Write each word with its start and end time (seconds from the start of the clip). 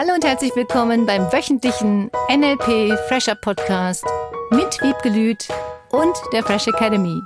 Hallo 0.00 0.14
und 0.14 0.24
herzlich 0.24 0.54
willkommen 0.54 1.06
beim 1.06 1.22
wöchentlichen 1.32 2.08
NLP 2.30 2.96
Fresher 3.08 3.34
Podcast 3.34 4.04
mit 4.52 4.80
Wiebke 4.80 5.08
Lüth 5.08 5.48
und 5.90 6.14
der 6.32 6.44
Fresh 6.44 6.68
Academy. 6.68 7.20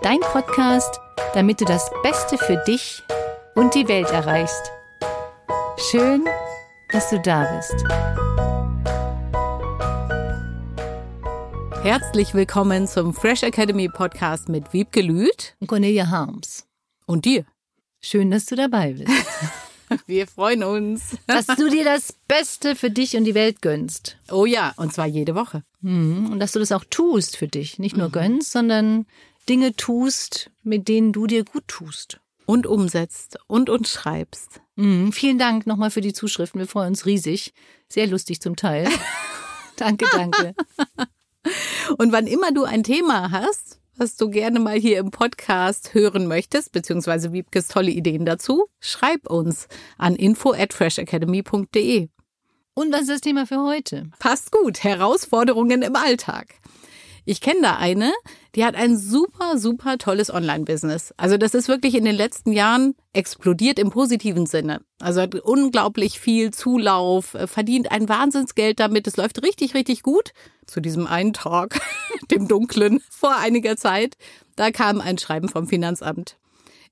Dein 0.00 0.20
Podcast, 0.20 1.00
damit 1.34 1.60
du 1.60 1.64
das 1.64 1.90
Beste 2.04 2.38
für 2.38 2.62
dich 2.68 3.02
und 3.56 3.74
die 3.74 3.88
Welt 3.88 4.08
erreichst. 4.12 4.70
Schön, 5.90 6.24
dass 6.92 7.10
du 7.10 7.18
da 7.18 7.52
bist. 7.56 7.74
Herzlich 11.82 12.32
willkommen 12.32 12.86
zum 12.86 13.12
Fresh 13.12 13.42
Academy 13.42 13.88
Podcast 13.88 14.48
mit 14.48 14.72
Wiebke 14.72 15.02
Lüth 15.02 15.56
und 15.58 15.66
Cornelia 15.66 16.08
Harms. 16.10 16.64
Und 17.06 17.24
dir. 17.24 17.44
Schön, 18.00 18.30
dass 18.30 18.46
du 18.46 18.54
dabei 18.54 18.92
bist. 18.92 19.10
Wir 20.06 20.26
freuen 20.26 20.64
uns. 20.64 21.16
Dass 21.26 21.46
du 21.46 21.68
dir 21.68 21.84
das 21.84 22.14
Beste 22.28 22.76
für 22.76 22.90
dich 22.90 23.16
und 23.16 23.24
die 23.24 23.34
Welt 23.34 23.62
gönnst. 23.62 24.18
Oh 24.30 24.46
ja, 24.46 24.72
und 24.76 24.92
zwar 24.92 25.06
jede 25.06 25.34
Woche. 25.34 25.64
Mhm. 25.80 26.30
Und 26.30 26.40
dass 26.40 26.52
du 26.52 26.58
das 26.58 26.72
auch 26.72 26.84
tust 26.88 27.36
für 27.36 27.48
dich. 27.48 27.78
Nicht 27.78 27.96
nur 27.96 28.08
mhm. 28.08 28.12
gönnst, 28.12 28.52
sondern 28.52 29.06
Dinge 29.48 29.74
tust, 29.74 30.50
mit 30.62 30.88
denen 30.88 31.12
du 31.12 31.26
dir 31.26 31.44
gut 31.44 31.66
tust. 31.66 32.20
Und 32.46 32.66
umsetzt 32.66 33.38
und 33.46 33.70
uns 33.70 33.90
schreibst. 33.90 34.60
Mhm. 34.76 35.12
Vielen 35.12 35.38
Dank 35.38 35.66
nochmal 35.66 35.90
für 35.90 36.00
die 36.00 36.12
Zuschriften. 36.12 36.60
Wir 36.60 36.68
freuen 36.68 36.88
uns 36.88 37.06
riesig. 37.06 37.52
Sehr 37.88 38.06
lustig 38.06 38.40
zum 38.40 38.56
Teil. 38.56 38.88
danke, 39.76 40.06
danke. 40.12 40.54
Und 41.98 42.12
wann 42.12 42.26
immer 42.26 42.52
du 42.52 42.64
ein 42.64 42.82
Thema 42.82 43.30
hast, 43.30 43.80
was 43.96 44.16
du 44.16 44.30
gerne 44.30 44.60
mal 44.60 44.78
hier 44.78 44.98
im 44.98 45.10
Podcast 45.10 45.94
hören 45.94 46.26
möchtest, 46.26 46.72
beziehungsweise 46.72 47.32
Wiebkes 47.32 47.68
tolle 47.68 47.90
Ideen 47.90 48.24
dazu, 48.24 48.66
schreib 48.80 49.30
uns 49.30 49.68
an 49.98 50.16
info 50.16 50.52
at 50.52 50.72
freshacademy.de. 50.72 52.08
Und 52.74 52.92
was 52.92 53.02
ist 53.02 53.10
das 53.10 53.20
Thema 53.20 53.46
für 53.46 53.62
heute? 53.62 54.10
Passt 54.18 54.50
gut. 54.50 54.82
Herausforderungen 54.82 55.82
im 55.82 55.94
Alltag. 55.94 56.54
Ich 57.24 57.40
kenne 57.40 57.62
da 57.62 57.76
eine, 57.76 58.12
die 58.54 58.64
hat 58.64 58.74
ein 58.74 58.96
super, 58.96 59.56
super 59.56 59.96
tolles 59.98 60.32
Online-Business. 60.32 61.14
Also 61.16 61.36
das 61.36 61.54
ist 61.54 61.68
wirklich 61.68 61.94
in 61.94 62.04
den 62.04 62.16
letzten 62.16 62.52
Jahren 62.52 62.94
explodiert 63.12 63.78
im 63.78 63.90
positiven 63.90 64.46
Sinne. 64.46 64.80
Also 65.00 65.20
hat 65.20 65.34
unglaublich 65.36 66.18
viel 66.18 66.50
Zulauf, 66.50 67.34
äh, 67.34 67.46
verdient 67.46 67.92
ein 67.92 68.08
Wahnsinnsgeld 68.08 68.80
damit. 68.80 69.06
Es 69.06 69.16
läuft 69.16 69.42
richtig, 69.42 69.74
richtig 69.74 70.02
gut. 70.02 70.32
Zu 70.66 70.80
diesem 70.80 71.06
einen 71.06 71.32
Tag, 71.32 71.80
dem 72.30 72.48
dunklen, 72.48 73.00
vor 73.08 73.36
einiger 73.36 73.76
Zeit, 73.76 74.16
da 74.56 74.70
kam 74.70 75.00
ein 75.00 75.18
Schreiben 75.18 75.48
vom 75.48 75.66
Finanzamt 75.66 76.36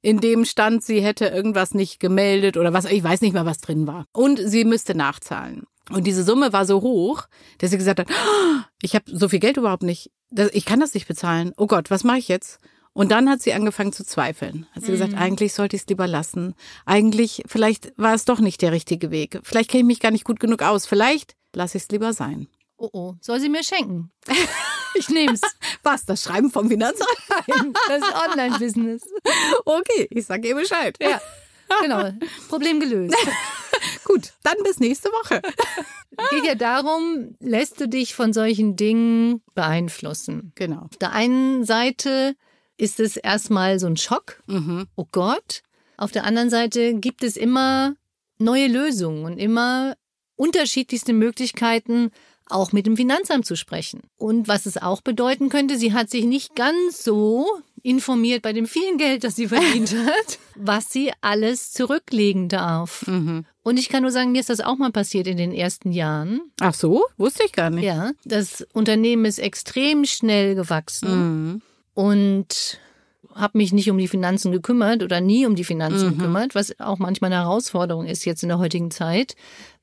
in 0.03 0.19
dem 0.19 0.47
stand, 0.47 0.83
sie 0.83 1.03
hätte 1.03 1.27
irgendwas 1.27 1.75
nicht 1.75 2.01
gemeldet 2.01 2.57
oder 2.57 2.73
was, 2.73 2.87
ich 2.87 3.05
weiß 3.05 3.21
nicht 3.21 3.35
mal, 3.35 3.45
was 3.45 3.59
drin 3.59 3.87
war. 3.87 4.07
Und 4.13 4.41
sie 4.43 4.65
müsste 4.65 4.95
nachzahlen. 4.95 5.65
Und 5.91 6.07
diese 6.07 6.23
Summe 6.23 6.53
war 6.53 6.65
so 6.65 6.83
hoch, 6.83 7.25
dass 7.59 7.71
sie 7.71 7.77
gesagt 7.77 8.01
hat, 8.01 8.09
oh, 8.09 8.61
ich 8.81 8.95
habe 8.95 9.05
so 9.07 9.29
viel 9.29 9.41
Geld 9.41 9.57
überhaupt 9.57 9.83
nicht. 9.83 10.11
Ich 10.53 10.65
kann 10.65 10.81
das 10.81 10.95
nicht 10.95 11.09
bezahlen. 11.09 11.53
Oh 11.57 11.67
Gott, 11.67 11.91
was 11.91 12.05
mache 12.05 12.19
ich 12.19 12.29
jetzt? 12.29 12.59
Und 12.93 13.11
dann 13.13 13.31
hat 13.31 13.41
sie 13.41 13.53
angefangen 13.53 13.93
zu 13.93 14.05
zweifeln. 14.05 14.67
Hat 14.73 14.83
sie 14.83 14.91
mhm. 14.91 14.95
gesagt, 14.95 15.15
eigentlich 15.15 15.55
sollte 15.55 15.77
ich 15.77 15.83
es 15.83 15.89
lieber 15.89 16.07
lassen. 16.07 16.55
Eigentlich, 16.87 17.43
vielleicht 17.47 17.93
war 17.97 18.15
es 18.15 18.25
doch 18.25 18.41
nicht 18.41 18.63
der 18.63 18.73
richtige 18.73 19.11
Weg. 19.11 19.41
Vielleicht 19.43 19.71
kenne 19.71 19.83
ich 19.83 19.87
mich 19.87 20.01
gar 20.01 20.11
nicht 20.11 20.25
gut 20.25 20.41
genug 20.41 20.63
aus. 20.63 20.87
Vielleicht 20.87 21.37
lasse 21.55 21.79
ich 21.79 21.85
es 21.85 21.91
lieber 21.91 22.13
sein. 22.13 22.49
Oh 22.77 22.89
oh, 22.93 23.15
soll 23.21 23.41
sie 23.41 23.49
mir 23.49 23.65
schenken? 23.65 24.11
Ich 24.95 25.09
nehme 25.09 25.35
es. 25.35 25.41
Was, 25.85 26.05
das 26.05 26.23
Schreiben 26.25 26.51
vom 26.51 26.69
Finanzamt? 26.69 27.09
Das 27.89 28.03
Online-Business. 28.29 29.03
Okay, 29.65 30.09
ich 30.11 30.27
sage 30.27 30.49
ihr 30.49 30.57
Bescheid. 30.57 30.97
Ja, 31.01 31.21
genau. 31.81 32.11
Problem 32.49 32.81
gelöst. 32.81 33.17
Gut, 34.05 34.33
dann 34.43 34.57
bis 34.65 34.81
nächste 34.81 35.09
Woche. 35.11 35.41
Geht 36.31 36.45
ja 36.45 36.55
darum, 36.55 37.37
lässt 37.41 37.81
du 37.81 37.89
dich 37.89 38.15
von 38.15 38.33
solchen 38.33 38.77
Dingen 38.77 39.43
beeinflussen. 39.55 40.53
Genau. 40.55 40.83
Auf 40.83 40.97
der 40.97 41.13
einen 41.13 41.65
Seite 41.65 42.35
ist 42.77 43.01
es 43.01 43.17
erstmal 43.17 43.79
so 43.79 43.87
ein 43.87 43.97
Schock. 43.97 44.43
Mhm. 44.47 44.87
Oh 44.97 45.07
Gott. 45.13 45.63
Auf 45.97 46.13
der 46.13 46.25
anderen 46.25 46.51
Seite 46.51 46.95
gibt 46.95 47.23
es 47.23 47.37
immer 47.37 47.95
neue 48.39 48.69
Lösungen 48.69 49.25
und 49.25 49.39
immer 49.39 49.97
unterschiedlichste 50.37 51.13
Möglichkeiten, 51.13 52.11
auch 52.47 52.73
mit 52.73 52.87
dem 52.87 52.97
Finanzamt 52.97 53.47
zu 53.47 53.55
sprechen. 53.57 54.01
Und 54.17 54.49
was 54.49 54.67
es 54.67 54.77
auch 54.77 55.03
bedeuten 55.03 55.51
könnte, 55.51 55.77
sie 55.77 55.93
hat 55.93 56.11
sich 56.11 56.25
nicht 56.25 56.57
ganz 56.57 57.05
so 57.05 57.47
informiert 57.83 58.43
bei 58.43 58.53
dem 58.53 58.67
vielen 58.67 58.99
Geld, 58.99 59.25
das 59.25 59.37
sie 59.37 59.49
verdient 59.49 59.95
hat, 60.07 60.39
was 60.57 60.91
sie 60.91 61.13
alles 61.21 61.73
zurücklegen 61.73 62.49
darf. 62.49 63.07
Mhm. 63.07 63.45
Und 63.63 63.79
ich 63.79 63.89
kann 63.89 64.03
nur 64.03 64.11
sagen, 64.11 64.33
mir 64.33 64.41
ist 64.41 64.51
das 64.51 64.61
auch 64.61 64.79
mal 64.79 64.91
passiert 64.91 65.27
in 65.27 65.37
den 65.37 65.53
ersten 65.53 65.93
Jahren. 65.93 66.41
Ach 66.61 66.75
so, 66.75 67.05
wusste 67.19 67.45
ich 67.45 67.53
gar 67.53 67.71
nicht. 67.71 67.85
Ja, 67.85 68.13
das 68.25 68.67
Unternehmen 68.73 69.27
ist 69.27 69.39
extrem 69.39 70.05
schnell 70.05 70.55
gewachsen 70.55 71.11
mhm. 71.11 71.63
und 71.95 72.81
habe 73.35 73.59
mich 73.59 73.73
nicht 73.73 73.91
um 73.91 73.99
die 73.99 74.09
Finanzen 74.09 74.51
gekümmert 74.51 75.03
oder 75.03 75.21
nie 75.21 75.47
um 75.47 75.55
die 75.55 75.65
Finanzen 75.65 76.09
mhm. 76.09 76.19
gekümmert, 76.19 76.55
was 76.55 76.79
auch 76.81 76.99
manchmal 76.99 77.33
eine 77.33 77.43
Herausforderung 77.43 78.07
ist 78.07 78.25
jetzt 78.25 78.43
in 78.43 78.49
der 78.49 78.59
heutigen 78.59 78.91
Zeit. 78.91 79.35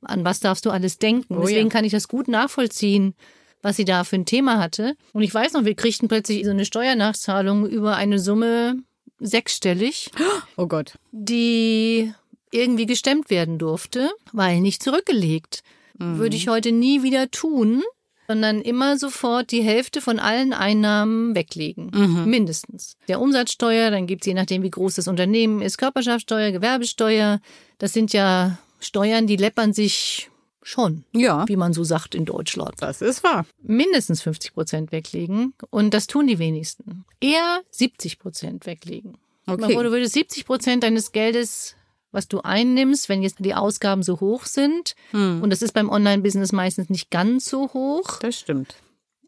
An 0.01 0.25
was 0.25 0.39
darfst 0.39 0.65
du 0.65 0.71
alles 0.71 0.97
denken? 0.97 1.37
Oh, 1.37 1.41
Deswegen 1.41 1.67
ja. 1.67 1.73
kann 1.73 1.85
ich 1.85 1.91
das 1.91 2.07
gut 2.07 2.27
nachvollziehen, 2.27 3.15
was 3.61 3.77
sie 3.77 3.85
da 3.85 4.03
für 4.03 4.15
ein 4.15 4.25
Thema 4.25 4.59
hatte. 4.59 4.95
Und 5.13 5.23
ich 5.23 5.33
weiß 5.33 5.53
noch, 5.53 5.65
wir 5.65 5.75
kriegten 5.75 6.07
plötzlich 6.07 6.43
so 6.45 6.51
eine 6.51 6.65
Steuernachzahlung 6.65 7.67
über 7.67 7.95
eine 7.95 8.19
Summe 8.19 8.77
sechsstellig. 9.19 10.11
Oh 10.57 10.67
Gott. 10.67 10.95
Die 11.11 12.13
irgendwie 12.57 12.85
gestemmt 12.85 13.29
werden 13.29 13.57
durfte, 13.57 14.09
weil 14.33 14.59
nicht 14.59 14.83
zurückgelegt. 14.83 15.63
Mhm. 15.97 16.17
Würde 16.17 16.35
ich 16.35 16.47
heute 16.47 16.71
nie 16.71 17.03
wieder 17.03 17.31
tun 17.31 17.83
sondern 18.27 18.61
immer 18.61 18.97
sofort 18.97 19.51
die 19.51 19.61
Hälfte 19.61 20.01
von 20.01 20.19
allen 20.19 20.51
Einnahmen 20.53 21.33
weglegen. 21.33 21.91
Mhm. 21.93 22.29
Mindestens. 22.29 22.97
Der 23.07 23.21
Umsatzsteuer, 23.21 23.89
dann 23.89 24.05
gibt's 24.05 24.27
je 24.27 24.33
nachdem, 24.33 24.63
wie 24.63 24.69
groß 24.69 24.95
das 24.95 25.07
Unternehmen 25.07 25.61
ist, 25.61 25.77
Körperschaftssteuer, 25.77 26.51
Gewerbesteuer. 26.51 27.39
Das 27.77 27.93
sind 27.93 28.11
ja 28.11 28.57
Steuern, 28.79 29.27
die 29.27 29.37
läppern 29.37 29.71
sich 29.71 30.29
schon. 30.61 31.05
Ja. 31.13 31.47
Wie 31.47 31.55
man 31.55 31.71
so 31.71 31.85
sagt 31.85 32.13
in 32.13 32.25
Deutschland. 32.25 32.73
Das 32.79 33.01
ist 33.01 33.23
wahr. 33.23 33.45
Mindestens 33.61 34.21
50 34.21 34.53
Prozent 34.53 34.91
weglegen. 34.91 35.53
Und 35.69 35.93
das 35.93 36.07
tun 36.07 36.27
die 36.27 36.37
wenigsten. 36.39 37.05
Eher 37.21 37.61
70 37.71 38.19
Prozent 38.19 38.65
weglegen. 38.65 39.17
Okay. 39.45 39.73
Du 39.73 39.91
würdest 39.91 40.13
70 40.13 40.45
Prozent 40.45 40.83
deines 40.83 41.13
Geldes 41.13 41.76
was 42.17 42.27
du 42.27 42.41
einnimmst, 42.41 43.09
wenn 43.09 43.21
jetzt 43.21 43.37
die 43.39 43.53
Ausgaben 43.53 44.01
so 44.01 44.19
hoch 44.19 44.45
sind. 44.45 44.95
Hm. 45.11 45.41
Und 45.43 45.51
das 45.51 45.61
ist 45.61 45.73
beim 45.73 45.87
Online-Business 45.87 46.51
meistens 46.51 46.89
nicht 46.89 47.11
ganz 47.11 47.45
so 47.45 47.71
hoch. 47.73 48.17
Das 48.19 48.39
stimmt. 48.39 48.75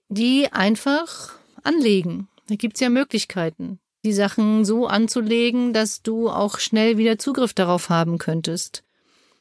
Die 0.10 0.52
einfach 0.52 1.34
anlegen. 1.64 2.28
Da 2.48 2.56
gibt's 2.56 2.80
ja 2.80 2.90
Möglichkeiten, 2.90 3.78
die 4.04 4.12
Sachen 4.12 4.66
so 4.66 4.88
anzulegen, 4.88 5.72
dass 5.72 6.02
du 6.02 6.32
auch 6.32 6.58
schnell 6.58 6.98
wieder 6.98 7.20
Zugriff 7.20 7.54
darauf 7.54 7.90
haben 7.90 8.18
könntest. 8.18 8.84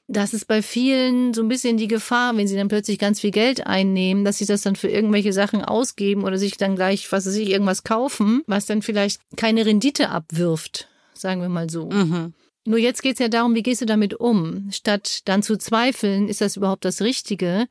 Das 0.09 0.35
ist 0.35 0.47
bei 0.47 0.61
vielen 0.61 1.33
so 1.33 1.41
ein 1.41 1.49
bisschen 1.49 1.79
die 1.79 1.89
Gefahr, 1.89 2.37
wenn 2.37 2.49
sie 2.49 2.57
dann 2.57 2.69
plötzlich 2.69 2.99
ganz 2.99 3.21
viel 3.21 3.31
Geld 3.31 3.67
einnehmen, 3.67 4.27
dass 4.27 4.39
sie 4.39 4.47
das 4.47 4.61
dann 4.61 4.77
für 4.77 4.89
irgendwelche 4.89 5.33
Sachen 5.33 5.65
ausgeben 5.65 6.25
oder 6.25 6.37
sich 6.37 6.59
dann 6.59 6.77
gleich, 6.77 7.11
was 7.13 7.27
weiß 7.27 7.37
ich, 7.37 7.49
irgendwas 7.49 7.83
kaufen, 7.83 8.43
was 8.47 8.67
dann 8.67 8.83
vielleicht 8.83 9.23
keine 9.37 9.65
Rendite 9.65 10.11
abwirft, 10.11 10.89
sagen 11.15 11.41
wir 11.41 11.49
mal 11.49 11.71
so. 11.71 11.89
Mhm. 11.91 12.35
Nur 12.69 12.79
jetzt 12.79 13.03
geht 13.03 13.15
es 13.15 13.19
ja 13.19 13.29
darum, 13.29 13.55
wie 13.55 13.63
gehst 13.63 13.81
du 13.81 13.87
damit 13.87 14.13
um? 14.13 14.69
Statt 14.71 15.21
dann 15.25 15.43
zu 15.43 15.57
zweifeln, 15.57 16.29
ist 16.29 16.43
das 16.43 16.57
überhaupt 16.57 16.85
das 16.85 17.01
Richtige? 17.01 17.67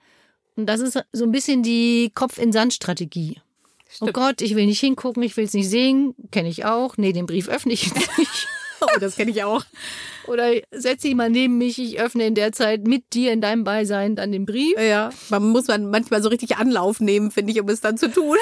Und 0.56 0.66
das 0.66 0.80
ist 0.80 1.00
so 1.12 1.24
ein 1.24 1.32
bisschen 1.32 1.62
die 1.62 2.12
Kopf-in-Sand-Strategie. 2.16 3.40
Oh 4.02 4.08
Gott, 4.08 4.42
ich 4.42 4.56
will 4.56 4.66
nicht 4.66 4.80
hingucken, 4.80 5.22
ich 5.22 5.38
will 5.38 5.46
es 5.46 5.54
nicht 5.54 5.70
sehen, 5.70 6.16
kenne 6.32 6.50
ich 6.50 6.66
auch. 6.66 6.98
Nee, 6.98 7.14
den 7.14 7.28
Brief 7.28 7.48
öffne 7.48 7.74
ich 7.74 7.86
jetzt 7.86 8.18
nicht. 8.18 8.48
oh, 8.82 9.00
das 9.00 9.16
kenne 9.16 9.30
ich 9.30 9.44
auch. 9.44 9.64
Oder 10.26 10.54
setz 10.72 11.04
dich 11.04 11.14
mal 11.14 11.30
neben 11.30 11.60
mich, 11.60 11.78
ich 11.78 12.00
öffne 12.00 12.26
in 12.26 12.34
der 12.34 12.52
Zeit 12.52 12.88
mit 12.88 13.14
dir 13.14 13.32
in 13.34 13.40
deinem 13.40 13.64
Beisein 13.64 14.16
dann 14.16 14.32
den 14.32 14.48
Brief. 14.48 14.80
Ja, 14.80 15.12
man 15.30 15.44
muss 15.44 15.68
man 15.68 15.92
manchmal 15.92 16.24
so 16.24 16.30
richtig 16.30 16.58
Anlauf 16.58 17.02
nehmen, 17.02 17.30
finde 17.30 17.52
ich, 17.52 17.62
um 17.62 17.70
es 17.70 17.82
dann 17.82 18.00
zu 18.00 18.12
tun 18.12 18.38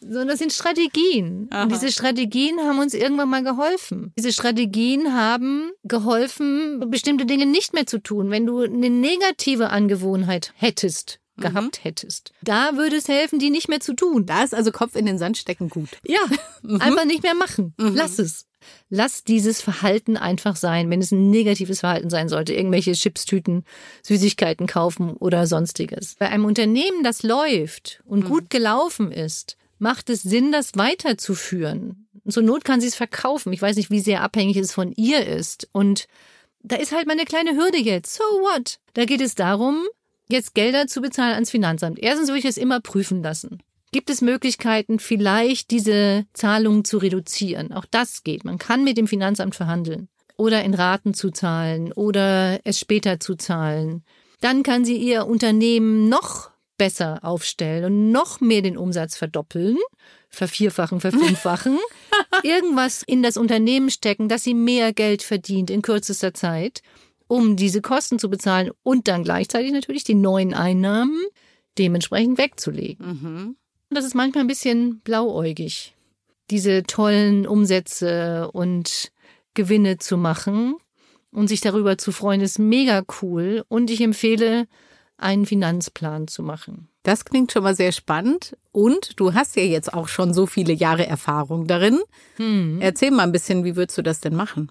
sondern 0.00 0.28
das 0.28 0.38
sind 0.38 0.52
Strategien. 0.52 1.48
Aha. 1.50 1.64
Und 1.64 1.72
diese 1.72 1.90
Strategien 1.90 2.60
haben 2.60 2.78
uns 2.78 2.94
irgendwann 2.94 3.30
mal 3.30 3.42
geholfen. 3.42 4.12
Diese 4.18 4.32
Strategien 4.32 5.14
haben 5.14 5.70
geholfen, 5.82 6.90
bestimmte 6.90 7.26
Dinge 7.26 7.46
nicht 7.46 7.72
mehr 7.72 7.86
zu 7.86 7.98
tun. 7.98 8.30
Wenn 8.30 8.46
du 8.46 8.60
eine 8.60 8.90
negative 8.90 9.70
Angewohnheit 9.70 10.52
hättest, 10.56 11.20
mhm. 11.36 11.42
gehabt 11.42 11.84
hättest. 11.84 12.32
Da 12.42 12.76
würde 12.76 12.96
es 12.96 13.08
helfen, 13.08 13.38
die 13.38 13.50
nicht 13.50 13.68
mehr 13.68 13.80
zu 13.80 13.94
tun. 13.94 14.26
Da 14.26 14.42
ist 14.42 14.54
also 14.54 14.72
Kopf 14.72 14.96
in 14.96 15.06
den 15.06 15.18
Sand 15.18 15.38
stecken 15.38 15.68
gut. 15.68 15.88
Ja, 16.06 16.20
mhm. 16.62 16.80
einfach 16.80 17.04
nicht 17.04 17.22
mehr 17.22 17.34
machen. 17.34 17.74
Mhm. 17.78 17.94
Lass 17.94 18.18
es. 18.18 18.46
Lass 18.88 19.24
dieses 19.24 19.60
Verhalten 19.60 20.16
einfach 20.16 20.56
sein, 20.56 20.88
wenn 20.88 21.00
es 21.00 21.12
ein 21.12 21.28
negatives 21.28 21.80
Verhalten 21.80 22.08
sein 22.08 22.30
sollte. 22.30 22.54
Irgendwelche 22.54 22.92
Chipstüten, 22.92 23.64
Süßigkeiten 24.02 24.66
kaufen 24.66 25.14
oder 25.18 25.46
sonstiges. 25.46 26.16
Bei 26.18 26.30
einem 26.30 26.46
Unternehmen, 26.46 27.02
das 27.02 27.22
läuft 27.22 28.02
und 28.06 28.24
mhm. 28.24 28.28
gut 28.28 28.50
gelaufen 28.50 29.12
ist, 29.12 29.58
macht 29.84 30.08
es 30.08 30.22
Sinn, 30.22 30.50
das 30.50 30.72
weiterzuführen. 30.76 32.08
Zur 32.26 32.42
Not 32.42 32.64
kann 32.64 32.80
sie 32.80 32.86
es 32.86 32.94
verkaufen. 32.94 33.52
Ich 33.52 33.60
weiß 33.60 33.76
nicht, 33.76 33.90
wie 33.90 34.00
sehr 34.00 34.22
abhängig 34.22 34.56
es 34.56 34.72
von 34.72 34.92
ihr 34.92 35.26
ist. 35.26 35.68
Und 35.72 36.06
da 36.62 36.76
ist 36.76 36.92
halt 36.92 37.06
mal 37.06 37.12
eine 37.12 37.26
kleine 37.26 37.54
Hürde 37.54 37.76
jetzt. 37.76 38.14
So 38.14 38.24
what? 38.24 38.78
Da 38.94 39.04
geht 39.04 39.20
es 39.20 39.34
darum, 39.34 39.84
jetzt 40.26 40.54
Gelder 40.54 40.86
zu 40.86 41.02
bezahlen 41.02 41.34
ans 41.34 41.50
Finanzamt. 41.50 41.98
Erstens 41.98 42.28
würde 42.28 42.38
ich 42.38 42.46
es 42.46 42.56
immer 42.56 42.80
prüfen 42.80 43.22
lassen. 43.22 43.62
Gibt 43.92 44.08
es 44.08 44.22
Möglichkeiten, 44.22 44.98
vielleicht 45.00 45.70
diese 45.70 46.24
Zahlungen 46.32 46.86
zu 46.86 46.96
reduzieren? 46.96 47.70
Auch 47.70 47.84
das 47.84 48.24
geht. 48.24 48.42
Man 48.42 48.56
kann 48.56 48.84
mit 48.84 48.96
dem 48.96 49.06
Finanzamt 49.06 49.54
verhandeln 49.54 50.08
oder 50.38 50.64
in 50.64 50.72
Raten 50.72 51.12
zu 51.12 51.30
zahlen 51.30 51.92
oder 51.92 52.58
es 52.64 52.80
später 52.80 53.20
zu 53.20 53.34
zahlen. 53.34 54.02
Dann 54.40 54.62
kann 54.62 54.86
sie 54.86 54.96
ihr 54.96 55.26
Unternehmen 55.26 56.08
noch 56.08 56.53
besser 56.76 57.20
aufstellen 57.22 57.84
und 57.84 58.10
noch 58.10 58.40
mehr 58.40 58.62
den 58.62 58.76
Umsatz 58.76 59.16
verdoppeln, 59.16 59.78
vervierfachen, 60.28 61.00
verfünffachen, 61.00 61.78
irgendwas 62.42 63.02
in 63.02 63.22
das 63.22 63.36
Unternehmen 63.36 63.90
stecken, 63.90 64.28
dass 64.28 64.44
sie 64.44 64.54
mehr 64.54 64.92
Geld 64.92 65.22
verdient 65.22 65.70
in 65.70 65.82
kürzester 65.82 66.34
Zeit, 66.34 66.82
um 67.26 67.56
diese 67.56 67.80
Kosten 67.80 68.18
zu 68.18 68.28
bezahlen 68.28 68.70
und 68.82 69.08
dann 69.08 69.24
gleichzeitig 69.24 69.72
natürlich 69.72 70.04
die 70.04 70.14
neuen 70.14 70.54
Einnahmen 70.54 71.20
dementsprechend 71.78 72.38
wegzulegen. 72.38 73.06
Mhm. 73.06 73.56
Das 73.90 74.04
ist 74.04 74.14
manchmal 74.14 74.44
ein 74.44 74.48
bisschen 74.48 75.00
blauäugig, 75.00 75.94
diese 76.50 76.82
tollen 76.82 77.46
Umsätze 77.46 78.50
und 78.52 79.12
Gewinne 79.54 79.98
zu 79.98 80.16
machen 80.16 80.76
und 81.30 81.48
sich 81.48 81.60
darüber 81.60 81.98
zu 81.98 82.12
freuen, 82.12 82.40
ist 82.40 82.58
mega 82.58 83.02
cool. 83.22 83.64
Und 83.68 83.90
ich 83.90 84.00
empfehle, 84.00 84.66
einen 85.24 85.46
Finanzplan 85.46 86.28
zu 86.28 86.42
machen. 86.42 86.88
Das 87.02 87.24
klingt 87.24 87.50
schon 87.50 87.62
mal 87.62 87.74
sehr 87.74 87.92
spannend. 87.92 88.56
Und 88.72 89.18
du 89.18 89.34
hast 89.34 89.56
ja 89.56 89.62
jetzt 89.62 89.92
auch 89.92 90.08
schon 90.08 90.32
so 90.32 90.46
viele 90.46 90.72
Jahre 90.72 91.06
Erfahrung 91.06 91.66
darin. 91.66 92.00
Hm. 92.36 92.80
Erzähl 92.80 93.10
mal 93.10 93.24
ein 93.24 93.32
bisschen, 93.32 93.64
wie 93.64 93.76
würdest 93.76 93.98
du 93.98 94.02
das 94.02 94.20
denn 94.20 94.34
machen? 94.36 94.70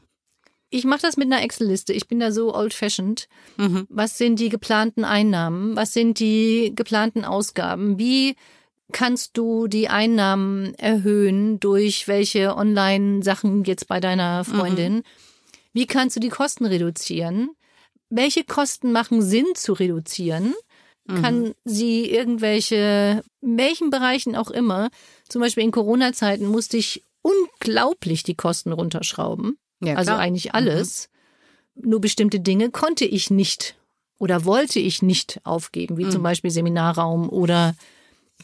Ich 0.69 0.85
mache 0.85 1.01
das 1.03 1.17
mit 1.17 1.31
einer 1.31 1.43
Excel-Liste. 1.43 1.93
Ich 1.93 2.07
bin 2.07 2.19
da 2.19 2.31
so 2.31 2.55
old-fashioned. 2.55 3.27
Mhm. 3.57 3.85
Was 3.89 4.17
sind 4.17 4.39
die 4.39 4.49
geplanten 4.49 5.05
Einnahmen? 5.05 5.75
Was 5.75 5.93
sind 5.93 6.19
die 6.19 6.73
geplanten 6.75 7.25
Ausgaben? 7.25 7.99
Wie 7.99 8.35
kannst 8.91 9.37
du 9.37 9.67
die 9.67 9.89
Einnahmen 9.89 10.73
erhöhen 10.75 11.59
durch 11.59 12.07
welche 12.07 12.57
Online-Sachen 12.57 13.63
jetzt 13.65 13.87
bei 13.87 13.99
deiner 13.99 14.43
Freundin? 14.43 15.03
Wie 15.73 15.85
kannst 15.85 16.15
du 16.15 16.19
die 16.19 16.29
Kosten 16.29 16.65
reduzieren? 16.65 17.51
Welche 18.15 18.43
Kosten 18.43 18.91
machen 18.91 19.21
Sinn 19.21 19.47
zu 19.55 19.73
reduzieren? 19.73 20.53
Kann 21.05 21.53
sie 21.65 22.09
irgendwelche, 22.09 23.23
in 23.41 23.57
welchen 23.57 23.89
Bereichen 23.89 24.37
auch 24.37 24.49
immer, 24.49 24.89
zum 25.27 25.41
Beispiel 25.41 25.63
in 25.63 25.71
Corona-Zeiten 25.71 26.45
musste 26.45 26.77
ich 26.77 27.03
unglaublich 27.21 28.23
die 28.23 28.35
Kosten 28.35 28.71
runterschrauben. 28.71 29.57
Ja, 29.81 29.95
also 29.95 30.13
eigentlich 30.13 30.53
alles. 30.53 31.09
Nur 31.75 31.99
bestimmte 31.99 32.39
Dinge 32.39 32.71
konnte 32.71 33.03
ich 33.03 33.29
nicht 33.31 33.75
oder 34.17 34.45
wollte 34.45 34.79
ich 34.79 35.01
nicht 35.01 35.41
aufgeben, 35.43 35.97
wie 35.97 36.07
zum 36.07 36.23
Beispiel 36.23 36.51
Seminarraum 36.51 37.27
oder 37.27 37.75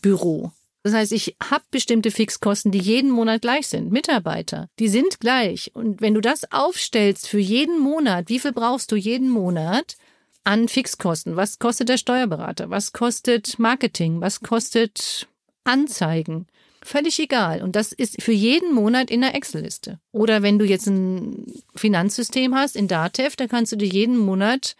Büro. 0.01 0.51
Das 0.89 0.97
heißt, 0.97 1.11
ich 1.11 1.35
habe 1.43 1.63
bestimmte 1.69 2.09
Fixkosten, 2.09 2.71
die 2.71 2.79
jeden 2.79 3.11
Monat 3.11 3.43
gleich 3.43 3.67
sind. 3.67 3.91
Mitarbeiter, 3.91 4.69
die 4.79 4.87
sind 4.87 5.19
gleich. 5.19 5.69
Und 5.75 6.01
wenn 6.01 6.15
du 6.15 6.21
das 6.21 6.51
aufstellst 6.51 7.27
für 7.27 7.37
jeden 7.37 7.79
Monat, 7.79 8.27
wie 8.29 8.39
viel 8.39 8.53
brauchst 8.53 8.91
du 8.91 8.95
jeden 8.95 9.29
Monat 9.29 9.97
an 10.43 10.67
Fixkosten? 10.67 11.35
Was 11.35 11.59
kostet 11.59 11.89
der 11.89 11.97
Steuerberater? 11.97 12.71
Was 12.71 12.91
kostet 12.91 13.59
Marketing? 13.59 14.19
Was 14.19 14.39
kostet 14.39 15.27
Anzeigen? 15.63 16.47
Völlig 16.81 17.19
egal. 17.19 17.61
Und 17.61 17.75
das 17.75 17.91
ist 17.91 18.19
für 18.19 18.31
jeden 18.31 18.73
Monat 18.73 19.11
in 19.11 19.21
der 19.21 19.35
Excel-Liste. 19.35 19.99
Oder 20.11 20.41
wenn 20.41 20.57
du 20.57 20.65
jetzt 20.65 20.87
ein 20.87 21.53
Finanzsystem 21.75 22.55
hast 22.55 22.75
in 22.75 22.87
Datev, 22.87 23.35
da 23.35 23.45
kannst 23.45 23.73
du 23.73 23.75
dir 23.75 23.89
jeden 23.89 24.17
Monat 24.17 24.75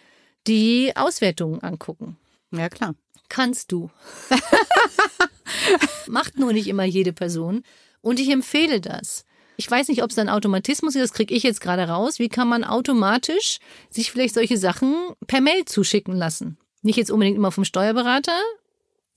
die 0.48 0.92
Auswertungen 0.96 1.62
angucken. 1.62 2.18
Ja, 2.52 2.68
klar. 2.68 2.96
Kannst 3.30 3.72
du. 3.72 3.90
Macht 6.08 6.38
nur 6.38 6.54
nicht 6.54 6.68
immer 6.68 6.84
jede 6.84 7.14
Person. 7.14 7.64
Und 8.02 8.20
ich 8.20 8.30
empfehle 8.30 8.82
das. 8.82 9.26
Ich 9.58 9.70
weiß 9.70 9.90
nicht, 9.90 10.04
ob 10.04 10.10
es 10.10 10.18
ein 10.18 10.30
Automatismus 10.30 10.96
ist, 10.96 11.02
das 11.02 11.14
kriege 11.14 11.34
ich 11.34 11.44
jetzt 11.44 11.60
gerade 11.60 11.84
raus. 11.84 12.18
Wie 12.18 12.30
kann 12.30 12.48
man 12.48 12.64
automatisch 12.64 13.60
sich 13.90 14.12
vielleicht 14.12 14.34
solche 14.34 14.58
Sachen 14.58 14.96
per 15.28 15.42
Mail 15.42 15.66
zuschicken 15.66 16.16
lassen? 16.16 16.58
Nicht 16.82 16.96
jetzt 16.96 17.12
unbedingt 17.12 17.36
immer 17.36 17.52
vom 17.52 17.66
Steuerberater 17.66 18.40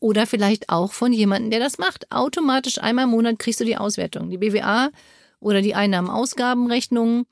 oder 0.00 0.26
vielleicht 0.26 0.68
auch 0.68 0.92
von 0.92 1.12
jemandem, 1.12 1.52
der 1.52 1.60
das 1.60 1.78
macht. 1.78 2.10
Automatisch 2.10 2.78
einmal 2.78 3.04
im 3.04 3.12
Monat 3.12 3.38
kriegst 3.38 3.60
du 3.60 3.64
die 3.64 3.76
Auswertung, 3.76 4.30
die 4.30 4.38
BWA 4.38 4.90
oder 5.38 5.62
die 5.62 5.76
Einnahmen-Ausgabenrechnung. 5.76 7.26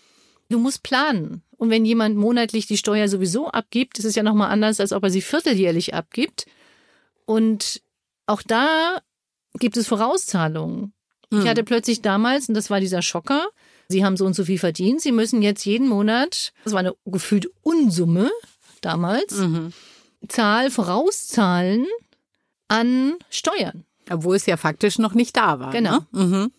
Du 0.49 0.59
musst 0.61 0.85
planen. 0.85 1.43
Und 1.57 1.71
wenn 1.71 1.85
jemand 1.85 2.17
monatlich 2.17 2.67
die 2.69 2.77
Steuer 2.77 3.09
sowieso 3.09 3.49
abgibt, 3.49 3.99
ist 3.99 4.05
es 4.05 4.15
ja 4.15 4.23
nochmal 4.23 4.51
anders, 4.51 4.79
als 4.79 4.93
ob 4.93 5.03
er 5.03 5.11
sie 5.11 5.21
vierteljährlich 5.21 5.95
abgibt. 5.95 6.47
Und 7.31 7.81
auch 8.27 8.43
da 8.43 8.99
gibt 9.55 9.77
es 9.77 9.87
Vorauszahlungen. 9.87 10.95
Ich 11.31 11.47
hatte 11.47 11.63
plötzlich 11.63 12.03
damals, 12.03 12.49
und 12.49 12.57
das 12.57 12.71
war 12.71 12.81
dieser 12.81 13.03
Schocker, 13.03 13.47
Sie 13.89 14.05
haben 14.05 14.17
so 14.17 14.27
und 14.27 14.35
so 14.35 14.45
viel 14.45 14.59
verdient, 14.59 15.01
Sie 15.01 15.13
müssen 15.13 15.41
jetzt 15.43 15.65
jeden 15.65 15.87
Monat, 15.87 16.53
das 16.65 16.73
war 16.73 16.81
eine 16.81 16.93
gefühlt 17.05 17.49
Unsumme 17.63 18.33
damals, 18.81 19.37
Mhm. 19.37 19.73
Zahl 20.27 20.73
vorauszahlen 20.73 21.87
an 22.67 23.15
Steuern. 23.31 23.85
Obwohl 24.11 24.35
es 24.35 24.47
ja 24.47 24.57
faktisch 24.57 24.99
noch 24.99 25.15
nicht 25.15 25.37
da 25.37 25.61
war. 25.61 25.71
Genau. 25.71 25.99
Ne? 26.11 26.25
Mhm. 26.25 26.53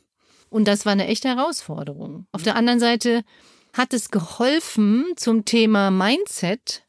Und 0.50 0.70
das 0.70 0.86
war 0.86 0.94
eine 0.94 1.08
echte 1.08 1.28
Herausforderung. 1.28 2.28
Auf 2.32 2.44
der 2.44 2.56
anderen 2.56 2.80
Seite 2.80 3.24
hat 3.74 3.94
es 3.94 4.10
geholfen 4.10 5.04
zum 5.18 5.44
Thema 5.44 5.92
Mindset 5.92 6.84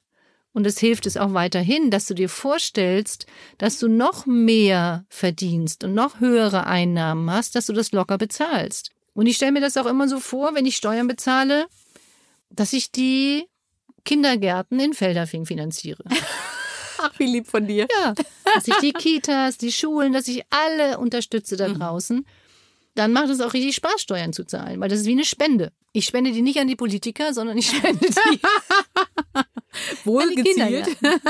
und 0.53 0.67
es 0.67 0.79
hilft 0.79 1.07
es 1.07 1.17
auch 1.17 1.33
weiterhin, 1.33 1.91
dass 1.91 2.07
du 2.07 2.15
dir 2.15 2.29
vorstellst, 2.29 3.27
dass 3.59 3.79
du 3.79 3.89
noch 3.89 4.27
mehr 4.27 5.05
verdienst 5.09 5.85
und 5.85 5.95
noch 5.95 6.21
höhere 6.21 6.67
Einnahmen 6.67 7.31
hast, 7.31 7.55
dass 7.55 7.67
du 7.67 7.73
das 7.73 7.93
locker 7.93 8.19
bezahlst. 8.19 8.91
Und 9.15 9.27
ich 9.27 9.37
stelle 9.37 9.53
mir 9.53 9.61
das 9.61 9.77
auch 9.77 9.87
immer 9.87 10.09
so 10.09 10.21
vor, 10.21 10.55
wenn 10.55 10.67
ich 10.67 10.77
Steuern 10.77 11.09
bezahle, 11.09 11.67
dass 12.51 12.73
ich 12.73 12.93
die 12.93 13.45
Kindergärten 14.05 14.79
in 14.81 14.95
Felderfing 14.95 15.47
finanziere. 15.47 16.05
Ach, 16.99 17.13
wie 17.19 17.27
lieb 17.27 17.49
von 17.49 17.67
dir. 17.67 17.89
Ja, 18.03 18.15
dass 18.55 18.69
ich 18.69 18.77
die 18.77 18.93
Kitas, 18.93 19.59
die 19.59 19.73
Schulen, 19.73 20.13
dass 20.13 20.29
ich 20.29 20.45
alle 20.51 20.99
unterstütze 20.99 21.57
da 21.57 21.69
draußen. 21.69 22.25
Dann 22.95 23.13
macht 23.13 23.31
es 23.31 23.41
auch 23.41 23.55
richtig 23.55 23.75
Spaß, 23.75 24.03
Steuern 24.03 24.33
zu 24.33 24.45
zahlen, 24.45 24.79
weil 24.79 24.89
das 24.89 25.01
ist 25.01 25.07
wie 25.07 25.13
eine 25.13 25.25
Spende. 25.25 25.73
Ich 25.93 26.05
spende 26.05 26.31
die 26.31 26.43
nicht 26.43 26.59
an 26.59 26.69
die 26.69 26.77
Politiker, 26.77 27.33
sondern 27.33 27.57
ich 27.57 27.71
spende 27.71 28.07
die 28.07 28.41
Wohl 30.05 30.35
gezielt. 30.35 30.47
Kindergärten. 30.47 30.97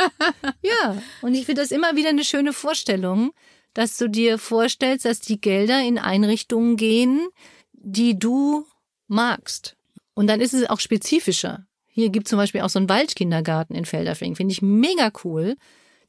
Ja, 0.62 1.02
und 1.22 1.34
ich 1.34 1.46
finde 1.46 1.62
das 1.62 1.70
immer 1.70 1.96
wieder 1.96 2.10
eine 2.10 2.24
schöne 2.24 2.52
Vorstellung, 2.52 3.32
dass 3.74 3.96
du 3.96 4.08
dir 4.08 4.38
vorstellst, 4.38 5.04
dass 5.04 5.20
die 5.20 5.40
Gelder 5.40 5.80
in 5.80 5.98
Einrichtungen 5.98 6.76
gehen, 6.76 7.28
die 7.72 8.18
du 8.18 8.66
magst. 9.08 9.76
Und 10.14 10.26
dann 10.26 10.40
ist 10.40 10.54
es 10.54 10.68
auch 10.68 10.80
spezifischer. 10.80 11.66
Hier 11.88 12.10
gibt 12.10 12.28
zum 12.28 12.38
Beispiel 12.38 12.62
auch 12.62 12.68
so 12.68 12.78
einen 12.78 12.88
Waldkindergarten 12.88 13.76
in 13.76 13.84
Felderfing. 13.84 14.36
Finde 14.36 14.52
ich 14.52 14.62
mega 14.62 15.12
cool. 15.24 15.56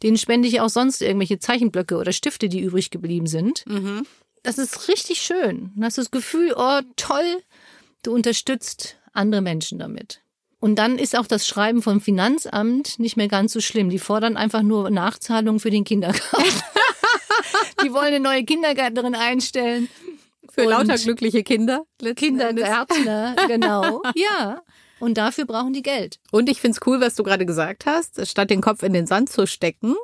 Den 0.02 0.18
spende 0.18 0.48
ich 0.48 0.62
auch 0.62 0.70
sonst 0.70 1.02
irgendwelche 1.02 1.40
Zeichenblöcke 1.40 1.98
oder 1.98 2.12
Stifte, 2.12 2.50
die 2.50 2.60
übrig 2.60 2.90
geblieben 2.90 3.28
sind. 3.28 3.66
Mhm. 3.68 4.06
Das 4.44 4.58
ist 4.58 4.90
richtig 4.90 5.22
schön. 5.22 5.72
Dann 5.76 5.86
hast 5.86 5.98
du 5.98 6.02
das 6.02 6.12
Gefühl, 6.12 6.54
oh 6.56 6.82
toll, 6.96 7.42
du 8.04 8.14
unterstützt 8.14 8.98
andere 9.14 9.42
Menschen 9.42 9.80
damit. 9.80 10.23
Und 10.64 10.76
dann 10.76 10.98
ist 10.98 11.20
auch 11.20 11.28
das 11.28 11.46
Schreiben 11.46 11.82
vom 11.82 12.00
Finanzamt 12.00 12.98
nicht 12.98 13.18
mehr 13.18 13.28
ganz 13.28 13.52
so 13.52 13.60
schlimm. 13.60 13.90
Die 13.90 14.00
fordern 14.00 14.38
einfach 14.38 14.62
nur 14.62 14.90
Nachzahlungen 14.90 15.60
für 15.60 15.72
den 15.72 15.84
Kindergarten. 15.84 16.24
die 17.84 17.92
wollen 17.92 18.06
eine 18.06 18.22
neue 18.22 18.46
Kindergärtnerin 18.46 19.14
einstellen. 19.14 19.90
Für 20.50 20.62
Und 20.64 20.70
lauter 20.70 20.96
glückliche 20.96 21.44
Kinder. 21.44 21.84
Kindergärtner, 22.16 23.36
genau. 23.50 24.04
Ja. 24.16 24.62
Und 25.02 25.18
dafür 25.18 25.44
brauchen 25.44 25.74
die 25.74 25.82
Geld. 25.82 26.22
Und 26.32 26.48
ich 26.48 26.62
find's 26.62 26.80
cool, 26.86 27.02
was 27.02 27.16
du 27.16 27.24
gerade 27.24 27.46
gesagt 27.46 27.86
hast, 27.86 28.26
statt 28.26 28.50
den 28.50 28.62
Kopf 28.62 28.84
in 28.84 28.94
den 28.94 29.06
Sand 29.06 29.30
zu 29.30 29.46
stecken, 29.46 29.96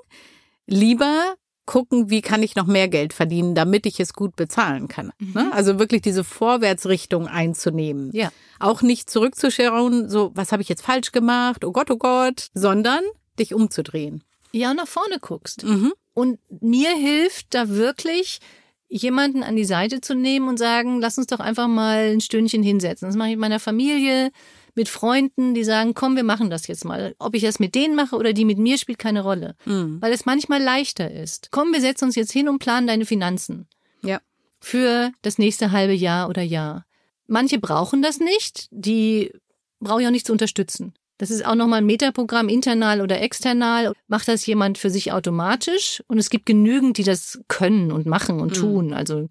lieber 0.68 1.36
gucken, 1.70 2.10
wie 2.10 2.22
kann 2.22 2.42
ich 2.42 2.56
noch 2.56 2.66
mehr 2.66 2.88
Geld 2.88 3.14
verdienen, 3.14 3.54
damit 3.54 3.86
ich 3.86 4.00
es 4.00 4.14
gut 4.14 4.36
bezahlen 4.36 4.88
kann. 4.88 5.12
Ne? 5.20 5.54
Also 5.54 5.78
wirklich 5.78 6.02
diese 6.02 6.24
Vorwärtsrichtung 6.24 7.28
einzunehmen. 7.28 8.10
Ja. 8.12 8.32
Auch 8.60 8.82
nicht 8.82 9.08
zurückzuschauen, 9.08 10.10
so, 10.10 10.32
was 10.34 10.52
habe 10.52 10.64
ich 10.64 10.70
jetzt 10.70 10.82
falsch 10.82 11.12
gemacht, 11.12 11.64
oh 11.64 11.72
Gott, 11.72 11.92
oh 11.92 11.98
Gott, 11.98 12.48
sondern 12.56 13.02
dich 13.38 13.54
umzudrehen. 13.54 14.24
Ja, 14.52 14.72
und 14.72 14.78
nach 14.78 14.88
vorne 14.88 15.20
guckst. 15.22 15.64
Mhm. 15.64 15.94
Und 16.16 16.40
mir 16.60 16.90
hilft 16.96 17.54
da 17.54 17.70
wirklich, 17.70 18.40
jemanden 18.88 19.44
an 19.44 19.56
die 19.56 19.64
Seite 19.64 20.02
zu 20.02 20.16
nehmen 20.16 20.48
und 20.50 20.58
sagen, 20.58 21.00
lass 21.00 21.20
uns 21.20 21.28
doch 21.28 21.40
einfach 21.40 21.68
mal 21.68 22.14
ein 22.14 22.22
Stündchen 22.22 22.64
hinsetzen. 22.64 23.08
Das 23.08 23.16
mache 23.16 23.28
ich 23.28 23.36
mit 23.36 23.42
meiner 23.42 23.60
Familie, 23.60 24.32
mit 24.76 24.90
Freunden, 24.90 25.54
die 25.54 25.64
sagen, 25.64 25.94
komm, 25.94 26.16
wir 26.16 26.24
machen 26.24 26.50
das 26.50 26.68
jetzt 26.68 26.86
mal. 26.86 27.16
Ob 27.20 27.36
ich 27.36 27.44
das 27.44 27.60
mit 27.60 27.76
denen 27.76 27.96
mache 27.96 28.16
oder 28.16 28.34
die 28.34 28.46
mit 28.46 28.58
mir, 28.58 28.78
spielt 28.78 29.00
keine 29.00 29.22
Rolle. 29.22 29.56
Mhm. 29.66 30.02
Weil 30.02 30.14
es 30.14 30.26
manchmal 30.26 30.62
leichter 30.62 31.10
ist. 31.12 31.50
Komm, 31.52 31.74
wir 31.74 31.82
setzen 31.82 32.06
uns 32.06 32.16
jetzt 32.16 32.32
hin 32.32 32.48
und 32.50 32.60
planen 32.60 32.88
deine 32.88 33.06
Finanzen 33.06 33.68
Ja. 34.04 34.20
für 34.60 35.12
das 35.22 35.38
nächste 35.38 35.72
halbe 35.72 35.94
Jahr 35.94 36.30
oder 36.30 36.42
Jahr. 36.42 36.86
Manche 37.28 37.60
brauchen 37.60 38.02
das 38.02 38.20
nicht, 38.20 38.68
die 38.72 39.32
brauche 39.80 40.02
ich 40.02 40.08
auch 40.08 40.12
nicht 40.12 40.26
zu 40.26 40.32
unterstützen. 40.34 40.94
Das 41.20 41.32
ist 41.32 41.46
auch 41.46 41.56
nochmal 41.56 41.80
ein 41.80 41.86
Metaprogramm, 41.86 42.48
internal 42.48 43.02
oder 43.02 43.22
external. 43.22 43.92
Macht 44.08 44.30
das 44.30 44.46
jemand 44.46 44.78
für 44.78 44.90
sich 44.90 45.12
automatisch? 45.12 46.02
Und 46.08 46.18
es 46.18 46.30
gibt 46.30 46.46
genügend, 46.46 46.98
die 46.98 47.04
das 47.04 47.42
können 47.50 47.92
und 47.92 48.06
machen 48.06 48.40
und 48.40 48.56
tun. 48.56 48.94
Also 48.94 49.28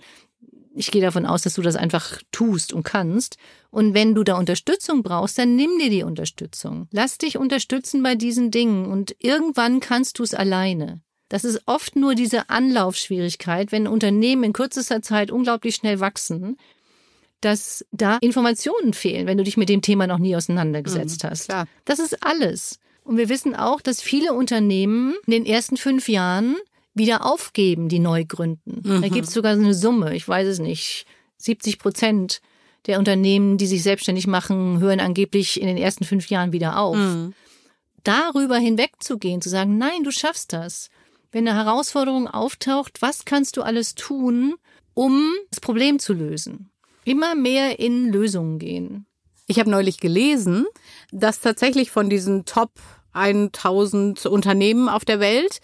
ich 0.79 0.91
gehe 0.91 1.03
davon 1.03 1.27
aus, 1.27 1.43
dass 1.43 1.55
du 1.55 1.63
das 1.63 1.77
einfach 1.77 2.21
tust 2.33 2.73
und 2.73 2.83
kannst. 2.85 3.37
Und 3.71 3.93
wenn 3.95 4.15
du 4.15 4.25
da 4.25 4.39
Unterstützung 4.39 5.03
brauchst, 5.03 5.37
dann 5.39 5.57
nimm 5.57 5.79
dir 5.79 5.91
die 5.91 6.03
Unterstützung. 6.05 6.89
Lass 6.93 7.19
dich 7.19 7.37
unterstützen 7.37 8.03
bei 8.03 8.15
diesen 8.15 8.51
Dingen 8.51 8.87
und 8.87 9.15
irgendwann 9.19 9.81
kannst 9.81 10.19
du 10.19 10.23
es 10.23 10.35
alleine. 10.35 11.01
Das 11.29 11.45
ist 11.45 11.61
oft 11.67 11.97
nur 11.97 12.15
diese 12.15 12.49
Anlaufschwierigkeit, 12.49 13.71
wenn 13.73 13.87
Unternehmen 13.87 14.45
in 14.45 14.53
kürzester 14.55 15.03
Zeit 15.03 15.31
unglaublich 15.31 15.75
schnell 15.75 16.01
wachsen 16.01 16.57
dass 17.41 17.85
da 17.93 18.19
Informationen 18.21 18.93
fehlen, 18.93 19.29
wenn 19.29 19.39
du 19.39 19.45
dich 19.45 19.57
mit 19.57 19.69
dem 19.69 19.81
Thema 19.81 20.09
noch 20.09 20.19
nie 20.19 20.35
auseinandergesetzt 20.35 21.23
Mhm, 21.23 21.29
hast. 21.31 21.45
klar. 21.45 21.67
Das 21.85 22.01
ist 22.01 22.25
alles. 22.25 22.81
Und 23.05 23.17
wir 23.17 23.29
wissen 23.29 23.55
auch, 23.55 23.81
dass 23.81 24.03
viele 24.03 24.33
Unternehmen 24.33 25.15
in 25.27 25.31
den 25.31 25.47
ersten 25.47 25.77
fünf 25.77 26.09
Jahren 26.09 26.57
wieder 26.99 27.25
aufgeben, 27.25 27.89
die 27.89 27.99
neu 27.99 28.25
gründen. 28.25 28.83
Mhm. 28.85 29.03
Da 29.03 29.09
gibt 29.09 29.29
es 29.29 29.35
sogar 29.35 29.57
so 29.57 29.63
eine 29.63 29.75
Summe, 29.75 30.15
ich 30.15 30.27
weiß 30.29 30.47
es 30.47 30.59
nicht, 30.59 31.07
70 31.39 31.79
Prozent 31.79 32.41
der 32.87 32.99
Unternehmen, 32.99 33.59
die 33.59 33.67
sich 33.67 33.83
selbstständig 33.83 34.27
machen, 34.27 34.81
hören 34.81 35.01
angeblich 35.01 35.61
in 35.61 35.67
den 35.67 35.77
ersten 35.77 36.05
fünf 36.05 36.29
Jahren 36.29 36.53
wieder 36.53 36.79
auf. 36.79 36.97
Mhm. 36.97 37.35
Darüber 38.05 38.57
hinwegzugehen, 38.57 39.43
zu 39.43 39.49
sagen, 39.49 39.79
nein, 39.79 40.05
du 40.05 40.11
schaffst 40.11 40.53
das. 40.53 40.89
Wenn 41.31 41.47
eine 41.47 41.59
Herausforderung 41.59 42.27
auftaucht, 42.27 43.03
was 43.03 43.25
kannst 43.25 43.57
du 43.57 43.63
alles 43.63 43.95
tun, 43.95 44.55
um 44.95 45.33
das 45.51 45.61
Problem 45.61 45.99
zu 45.99 46.15
lösen? 46.15 46.71
Immer 47.05 47.35
mehr 47.35 47.79
in 47.79 48.11
Lösungen 48.11 48.59
gehen. 48.59 49.07
Ich 49.47 49.59
habe 49.59 49.71
neulich 49.71 49.99
gelesen, 49.99 50.67
dass 51.11 51.41
tatsächlich 51.41 51.91
von 51.91 52.09
diesen 52.09 52.45
Top 52.45 52.73
1000 53.13 54.27
Unternehmen 54.27 54.89
auf 54.89 55.05
der 55.05 55.21
Welt 55.21 55.61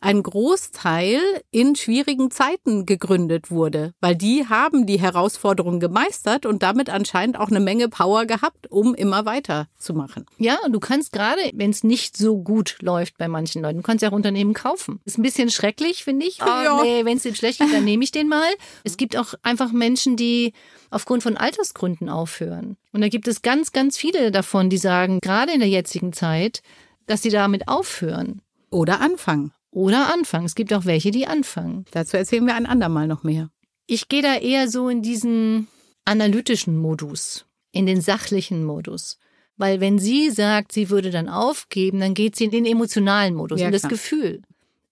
ein 0.00 0.22
Großteil 0.22 1.20
in 1.50 1.74
schwierigen 1.74 2.30
Zeiten 2.30 2.84
gegründet 2.86 3.50
wurde, 3.50 3.92
weil 4.00 4.14
die 4.14 4.46
haben 4.48 4.86
die 4.86 5.00
Herausforderungen 5.00 5.80
gemeistert 5.80 6.44
und 6.44 6.62
damit 6.62 6.90
anscheinend 6.90 7.38
auch 7.38 7.48
eine 7.48 7.60
Menge 7.60 7.88
Power 7.88 8.26
gehabt, 8.26 8.70
um 8.70 8.94
immer 8.94 9.24
weiterzumachen. 9.24 10.26
Ja, 10.38 10.58
und 10.64 10.72
du 10.72 10.80
kannst 10.80 11.12
gerade, 11.12 11.40
wenn 11.54 11.70
es 11.70 11.82
nicht 11.82 12.16
so 12.16 12.36
gut 12.42 12.76
läuft 12.82 13.16
bei 13.16 13.26
manchen 13.28 13.62
Leuten, 13.62 13.78
du 13.78 13.82
kannst 13.82 14.02
ja 14.02 14.10
auch 14.10 14.14
Unternehmen 14.14 14.52
kaufen. 14.54 15.00
Ist 15.04 15.18
ein 15.18 15.22
bisschen 15.22 15.50
schrecklich, 15.50 16.04
finde 16.04 16.26
ich. 16.26 16.40
Oh, 16.42 16.46
Ja. 16.46 16.82
nee, 16.82 17.04
wenn 17.04 17.16
es 17.16 17.22
dir 17.22 17.34
schlecht 17.34 17.60
geht, 17.60 17.72
dann 17.72 17.84
nehme 17.84 18.04
ich 18.04 18.12
den 18.12 18.28
mal. 18.28 18.50
Es 18.84 18.96
gibt 18.96 19.16
auch 19.16 19.34
einfach 19.42 19.72
Menschen, 19.72 20.16
die 20.16 20.52
aufgrund 20.90 21.22
von 21.22 21.36
Altersgründen 21.36 22.08
aufhören. 22.08 22.76
Und 22.92 23.00
da 23.00 23.08
gibt 23.08 23.28
es 23.28 23.42
ganz, 23.42 23.72
ganz 23.72 23.96
viele 23.96 24.30
davon, 24.30 24.68
die 24.70 24.78
sagen, 24.78 25.20
gerade 25.20 25.52
in 25.52 25.60
der 25.60 25.68
jetzigen 25.68 26.12
Zeit, 26.12 26.62
dass 27.06 27.22
sie 27.22 27.30
damit 27.30 27.68
aufhören. 27.68 28.42
Oder 28.70 29.00
anfangen. 29.00 29.52
Oder 29.76 30.10
anfangen. 30.10 30.46
Es 30.46 30.54
gibt 30.54 30.72
auch 30.72 30.86
welche, 30.86 31.10
die 31.10 31.26
anfangen. 31.26 31.84
Dazu 31.90 32.16
erzählen 32.16 32.46
wir 32.46 32.54
ein 32.54 32.64
andermal 32.64 33.06
noch 33.06 33.24
mehr. 33.24 33.50
Ich 33.86 34.08
gehe 34.08 34.22
da 34.22 34.36
eher 34.36 34.70
so 34.70 34.88
in 34.88 35.02
diesen 35.02 35.68
analytischen 36.06 36.78
Modus, 36.78 37.44
in 37.72 37.84
den 37.84 38.00
sachlichen 38.00 38.64
Modus. 38.64 39.18
Weil 39.58 39.78
wenn 39.80 39.98
sie 39.98 40.30
sagt, 40.30 40.72
sie 40.72 40.88
würde 40.88 41.10
dann 41.10 41.28
aufgeben, 41.28 42.00
dann 42.00 42.14
geht 42.14 42.36
sie 42.36 42.44
in 42.44 42.52
den 42.52 42.64
emotionalen 42.64 43.34
Modus, 43.34 43.60
Ja, 43.60 43.66
in 43.66 43.72
das 43.74 43.82
klar. 43.82 43.90
Gefühl. 43.90 44.40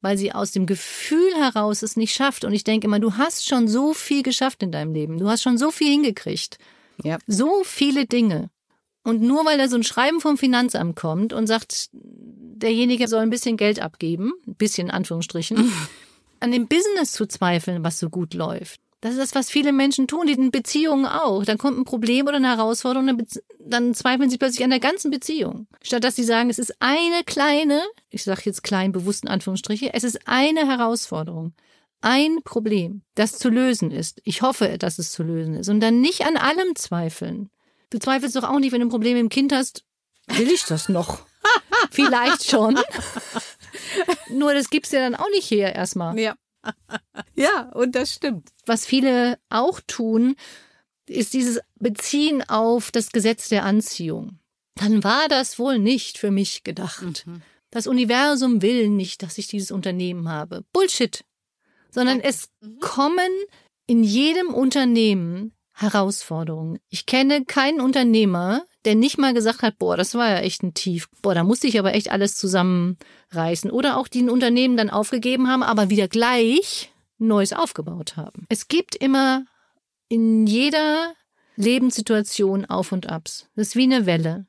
Weil 0.02 0.18
sie 0.18 0.32
aus 0.32 0.52
dem 0.52 0.66
Gefühl 0.66 1.34
heraus 1.34 1.82
es 1.82 1.96
nicht 1.96 2.14
schafft. 2.14 2.44
Und 2.44 2.52
ich 2.52 2.64
denke 2.64 2.86
immer, 2.86 3.00
du 3.00 3.16
hast 3.16 3.48
schon 3.48 3.68
so 3.68 3.94
viel 3.94 4.22
geschafft 4.22 4.62
in 4.62 4.70
deinem 4.70 4.92
Leben. 4.92 5.16
Du 5.16 5.30
hast 5.30 5.42
schon 5.42 5.56
so 5.56 5.70
viel 5.70 5.88
hingekriegt. 5.92 6.58
Ja. 7.02 7.16
So 7.26 7.62
viele 7.64 8.04
Dinge. 8.04 8.50
Und 9.02 9.22
nur 9.22 9.46
weil 9.46 9.56
da 9.56 9.66
so 9.66 9.76
ein 9.76 9.82
Schreiben 9.82 10.20
vom 10.20 10.36
Finanzamt 10.36 10.94
kommt 10.96 11.32
und 11.32 11.46
sagt, 11.46 11.88
derjenige 12.54 13.08
soll 13.08 13.20
ein 13.20 13.30
bisschen 13.30 13.56
Geld 13.56 13.80
abgeben, 13.80 14.32
ein 14.46 14.54
bisschen 14.54 14.88
in 14.88 14.94
Anführungsstrichen, 14.94 15.72
an 16.40 16.52
dem 16.52 16.68
Business 16.68 17.12
zu 17.12 17.26
zweifeln, 17.26 17.84
was 17.84 17.98
so 17.98 18.10
gut 18.10 18.34
läuft. 18.34 18.80
Das 19.04 19.12
ist 19.12 19.20
das, 19.20 19.34
was 19.34 19.50
viele 19.50 19.72
Menschen 19.72 20.08
tun, 20.08 20.26
die 20.26 20.32
in 20.32 20.50
Beziehungen 20.50 21.04
auch. 21.04 21.44
Dann 21.44 21.58
kommt 21.58 21.78
ein 21.78 21.84
Problem 21.84 22.26
oder 22.26 22.36
eine 22.36 22.56
Herausforderung, 22.56 23.22
dann, 23.60 23.92
zweifeln 23.92 24.30
sie 24.30 24.38
plötzlich 24.38 24.64
an 24.64 24.70
der 24.70 24.80
ganzen 24.80 25.10
Beziehung. 25.10 25.66
Statt 25.82 26.04
dass 26.04 26.16
sie 26.16 26.24
sagen, 26.24 26.48
es 26.48 26.58
ist 26.58 26.74
eine 26.80 27.22
kleine, 27.26 27.82
ich 28.08 28.24
sage 28.24 28.40
jetzt 28.46 28.62
klein, 28.62 28.92
bewusst 28.92 29.24
in 29.24 29.28
Anführungsstriche, 29.28 29.92
es 29.92 30.04
ist 30.04 30.26
eine 30.26 30.66
Herausforderung. 30.66 31.52
Ein 32.00 32.38
Problem, 32.44 33.02
das 33.14 33.38
zu 33.38 33.50
lösen 33.50 33.90
ist. 33.90 34.22
Ich 34.24 34.40
hoffe, 34.40 34.78
dass 34.78 34.98
es 34.98 35.12
zu 35.12 35.22
lösen 35.22 35.54
ist. 35.54 35.68
Und 35.68 35.80
dann 35.80 36.00
nicht 36.00 36.24
an 36.24 36.38
allem 36.38 36.74
zweifeln. 36.74 37.50
Du 37.90 37.98
zweifelst 37.98 38.36
doch 38.36 38.44
auch 38.44 38.58
nicht, 38.58 38.72
wenn 38.72 38.80
du 38.80 38.86
ein 38.86 38.90
Problem 38.90 39.18
im 39.18 39.28
Kind 39.28 39.52
hast. 39.52 39.84
Will 40.28 40.50
ich 40.50 40.64
das 40.64 40.88
noch? 40.88 41.26
Vielleicht 41.90 42.48
schon. 42.48 42.78
Nur 44.30 44.54
das 44.54 44.70
gibt's 44.70 44.92
ja 44.92 45.00
dann 45.00 45.14
auch 45.14 45.28
nicht 45.30 45.46
hier 45.46 45.72
erstmal. 45.74 46.18
Ja. 46.18 46.34
ja, 47.34 47.70
und 47.74 47.94
das 47.94 48.14
stimmt. 48.14 48.50
Was 48.66 48.86
viele 48.86 49.38
auch 49.50 49.80
tun, 49.86 50.36
ist 51.06 51.34
dieses 51.34 51.60
Beziehen 51.78 52.42
auf 52.48 52.90
das 52.90 53.10
Gesetz 53.10 53.48
der 53.48 53.64
Anziehung. 53.64 54.38
Dann 54.74 55.04
war 55.04 55.28
das 55.28 55.58
wohl 55.58 55.78
nicht 55.78 56.18
für 56.18 56.30
mich 56.30 56.64
gedacht. 56.64 57.26
Das 57.70 57.86
Universum 57.86 58.62
will 58.62 58.88
nicht, 58.88 59.22
dass 59.22 59.38
ich 59.38 59.48
dieses 59.48 59.70
Unternehmen 59.70 60.28
habe. 60.28 60.64
Bullshit. 60.72 61.24
Sondern 61.90 62.20
es 62.20 62.48
kommen 62.80 63.30
in 63.86 64.02
jedem 64.02 64.48
Unternehmen 64.48 65.52
Herausforderungen. 65.72 66.78
Ich 66.88 67.06
kenne 67.06 67.44
keinen 67.44 67.80
Unternehmer, 67.80 68.64
der 68.84 68.94
nicht 68.94 69.18
mal 69.18 69.34
gesagt 69.34 69.62
hat, 69.62 69.78
boah, 69.78 69.96
das 69.96 70.14
war 70.14 70.28
ja 70.28 70.38
echt 70.38 70.62
ein 70.62 70.74
Tief. 70.74 71.08
Boah, 71.22 71.34
da 71.34 71.44
musste 71.44 71.66
ich 71.66 71.78
aber 71.78 71.94
echt 71.94 72.10
alles 72.10 72.36
zusammenreißen. 72.36 73.70
Oder 73.70 73.96
auch 73.96 74.08
die 74.08 74.22
ein 74.22 74.30
Unternehmen 74.30 74.76
dann 74.76 74.90
aufgegeben 74.90 75.48
haben, 75.48 75.62
aber 75.62 75.90
wieder 75.90 76.08
gleich 76.08 76.92
Neues 77.18 77.52
aufgebaut 77.52 78.16
haben. 78.16 78.46
Es 78.48 78.68
gibt 78.68 78.94
immer 78.94 79.44
in 80.08 80.46
jeder 80.46 81.14
Lebenssituation 81.56 82.64
Auf 82.64 82.92
und 82.92 83.08
Abs. 83.08 83.48
Das 83.54 83.68
ist 83.68 83.76
wie 83.76 83.84
eine 83.84 84.06
Welle, 84.06 84.46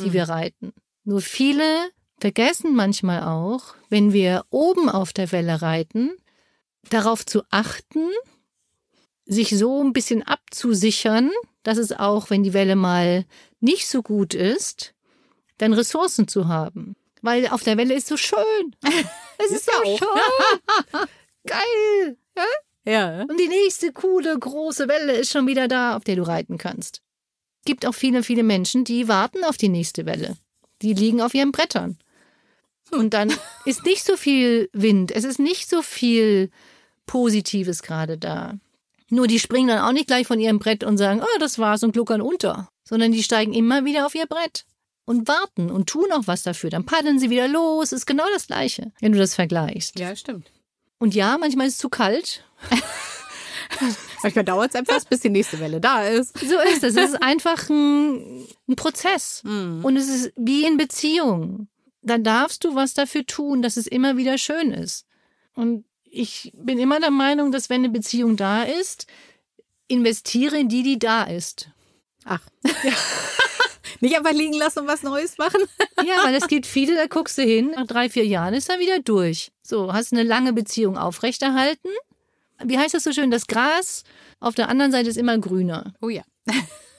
die 0.00 0.12
wir 0.12 0.24
reiten. 0.24 0.72
Nur 1.04 1.20
viele 1.20 1.64
vergessen 2.18 2.74
manchmal 2.74 3.22
auch, 3.22 3.74
wenn 3.88 4.12
wir 4.12 4.44
oben 4.50 4.88
auf 4.88 5.12
der 5.12 5.30
Welle 5.32 5.62
reiten, 5.62 6.10
darauf 6.88 7.24
zu 7.24 7.42
achten, 7.50 8.08
sich 9.26 9.50
so 9.50 9.82
ein 9.82 9.92
bisschen 9.92 10.22
abzusichern, 10.22 11.30
dass 11.66 11.78
es 11.78 11.90
auch, 11.90 12.30
wenn 12.30 12.44
die 12.44 12.52
Welle 12.52 12.76
mal 12.76 13.24
nicht 13.58 13.88
so 13.88 14.00
gut 14.00 14.34
ist, 14.34 14.94
dann 15.58 15.72
Ressourcen 15.72 16.28
zu 16.28 16.46
haben. 16.46 16.94
Weil 17.22 17.48
auf 17.48 17.64
der 17.64 17.76
Welle 17.76 17.94
ist 17.94 18.06
so 18.06 18.16
schön. 18.16 18.76
Es 19.38 19.50
ist, 19.50 19.66
ja 19.66 19.74
so 19.74 19.82
auch. 19.82 19.98
schön. 19.98 21.06
Geil. 21.46 22.16
Ja. 22.86 23.20
Und 23.22 23.38
die 23.38 23.48
nächste 23.48 23.92
coole, 23.92 24.36
große 24.38 24.88
Welle 24.88 25.12
ist 25.12 25.30
schon 25.30 25.46
wieder 25.46 25.68
da, 25.68 25.94
auf 25.94 26.04
der 26.04 26.16
du 26.16 26.22
reiten 26.22 26.56
kannst. 26.56 27.02
Es 27.58 27.64
gibt 27.66 27.84
auch 27.84 27.94
viele, 27.94 28.22
viele 28.22 28.42
Menschen, 28.42 28.84
die 28.84 29.08
warten 29.08 29.44
auf 29.44 29.58
die 29.58 29.68
nächste 29.68 30.06
Welle. 30.06 30.38
Die 30.80 30.94
liegen 30.94 31.20
auf 31.20 31.34
ihren 31.34 31.52
Brettern. 31.52 31.98
Und 32.90 33.12
dann 33.12 33.30
ist 33.66 33.84
nicht 33.84 34.04
so 34.04 34.16
viel 34.16 34.70
Wind, 34.72 35.12
es 35.12 35.24
ist 35.24 35.38
nicht 35.38 35.68
so 35.68 35.82
viel 35.82 36.50
Positives 37.04 37.82
gerade 37.82 38.16
da. 38.16 38.54
Nur 39.10 39.26
die 39.26 39.38
springen 39.38 39.68
dann 39.68 39.78
auch 39.78 39.92
nicht 39.92 40.08
gleich 40.08 40.26
von 40.26 40.40
ihrem 40.40 40.58
Brett 40.58 40.84
und 40.84 40.98
sagen, 40.98 41.20
oh, 41.22 41.38
das 41.38 41.58
war's 41.58 41.82
und 41.82 41.92
gluckern 41.92 42.20
unter. 42.20 42.68
Sondern 42.84 43.12
die 43.12 43.22
steigen 43.22 43.52
immer 43.52 43.84
wieder 43.84 44.06
auf 44.06 44.14
ihr 44.14 44.26
Brett 44.26 44.64
und 45.04 45.28
warten 45.28 45.70
und 45.70 45.88
tun 45.88 46.10
auch 46.12 46.26
was 46.26 46.42
dafür. 46.42 46.70
Dann 46.70 46.86
paddeln 46.86 47.18
sie 47.18 47.30
wieder 47.30 47.48
los, 47.48 47.92
ist 47.92 48.06
genau 48.06 48.24
das 48.34 48.46
Gleiche, 48.46 48.92
wenn 49.00 49.12
du 49.12 49.18
das 49.18 49.34
vergleichst. 49.34 49.98
Ja, 49.98 50.14
stimmt. 50.16 50.50
Und 50.98 51.14
ja, 51.14 51.36
manchmal 51.38 51.66
ist 51.66 51.74
es 51.74 51.78
zu 51.78 51.88
kalt, 51.88 52.44
Manchmal 54.22 54.44
dauert 54.44 54.74
es 54.74 54.80
etwas, 54.80 55.04
bis 55.04 55.20
die 55.20 55.30
nächste 55.30 55.60
Welle 55.60 55.80
da 55.80 56.06
ist. 56.06 56.38
So 56.38 56.58
ist 56.60 56.82
es. 56.82 56.96
Es 56.96 57.10
ist 57.10 57.22
einfach 57.22 57.68
ein, 57.68 58.46
ein 58.68 58.76
Prozess. 58.76 59.42
Mhm. 59.44 59.84
Und 59.84 59.96
es 59.96 60.08
ist 60.08 60.32
wie 60.36 60.64
in 60.64 60.76
Beziehungen. 60.76 61.68
Dann 62.02 62.22
darfst 62.22 62.64
du 62.64 62.74
was 62.74 62.94
dafür 62.94 63.26
tun, 63.26 63.62
dass 63.62 63.76
es 63.76 63.86
immer 63.86 64.16
wieder 64.16 64.38
schön 64.38 64.72
ist. 64.72 65.06
Und 65.54 65.84
ich 66.16 66.52
bin 66.54 66.78
immer 66.78 66.98
der 67.00 67.10
Meinung, 67.10 67.52
dass 67.52 67.68
wenn 67.68 67.84
eine 67.84 67.90
Beziehung 67.90 68.36
da 68.36 68.62
ist, 68.62 69.06
investiere 69.88 70.58
in 70.58 70.68
die, 70.68 70.82
die 70.82 70.98
da 70.98 71.24
ist. 71.24 71.70
Ach. 72.24 72.40
Nicht 74.00 74.16
einfach 74.16 74.32
liegen 74.32 74.54
lassen 74.54 74.80
und 74.80 74.88
was 74.88 75.02
Neues 75.02 75.38
machen. 75.38 75.62
Ja, 76.04 76.24
weil 76.24 76.34
es 76.34 76.48
gibt 76.48 76.66
viele, 76.66 76.96
da 76.96 77.06
guckst 77.06 77.38
du 77.38 77.42
hin, 77.42 77.72
nach 77.74 77.86
drei, 77.86 78.10
vier 78.10 78.26
Jahren 78.26 78.52
ist 78.52 78.68
er 78.68 78.78
wieder 78.78 78.98
durch. 78.98 79.52
So, 79.62 79.92
hast 79.92 80.12
eine 80.12 80.22
lange 80.22 80.52
Beziehung 80.52 80.98
aufrechterhalten. 80.98 81.88
Wie 82.62 82.78
heißt 82.78 82.94
das 82.94 83.04
so 83.04 83.12
schön? 83.12 83.30
Das 83.30 83.46
Gras 83.46 84.02
auf 84.40 84.54
der 84.54 84.68
anderen 84.68 84.92
Seite 84.92 85.08
ist 85.08 85.16
immer 85.16 85.38
grüner. 85.38 85.94
Oh 86.00 86.08
ja. 86.08 86.22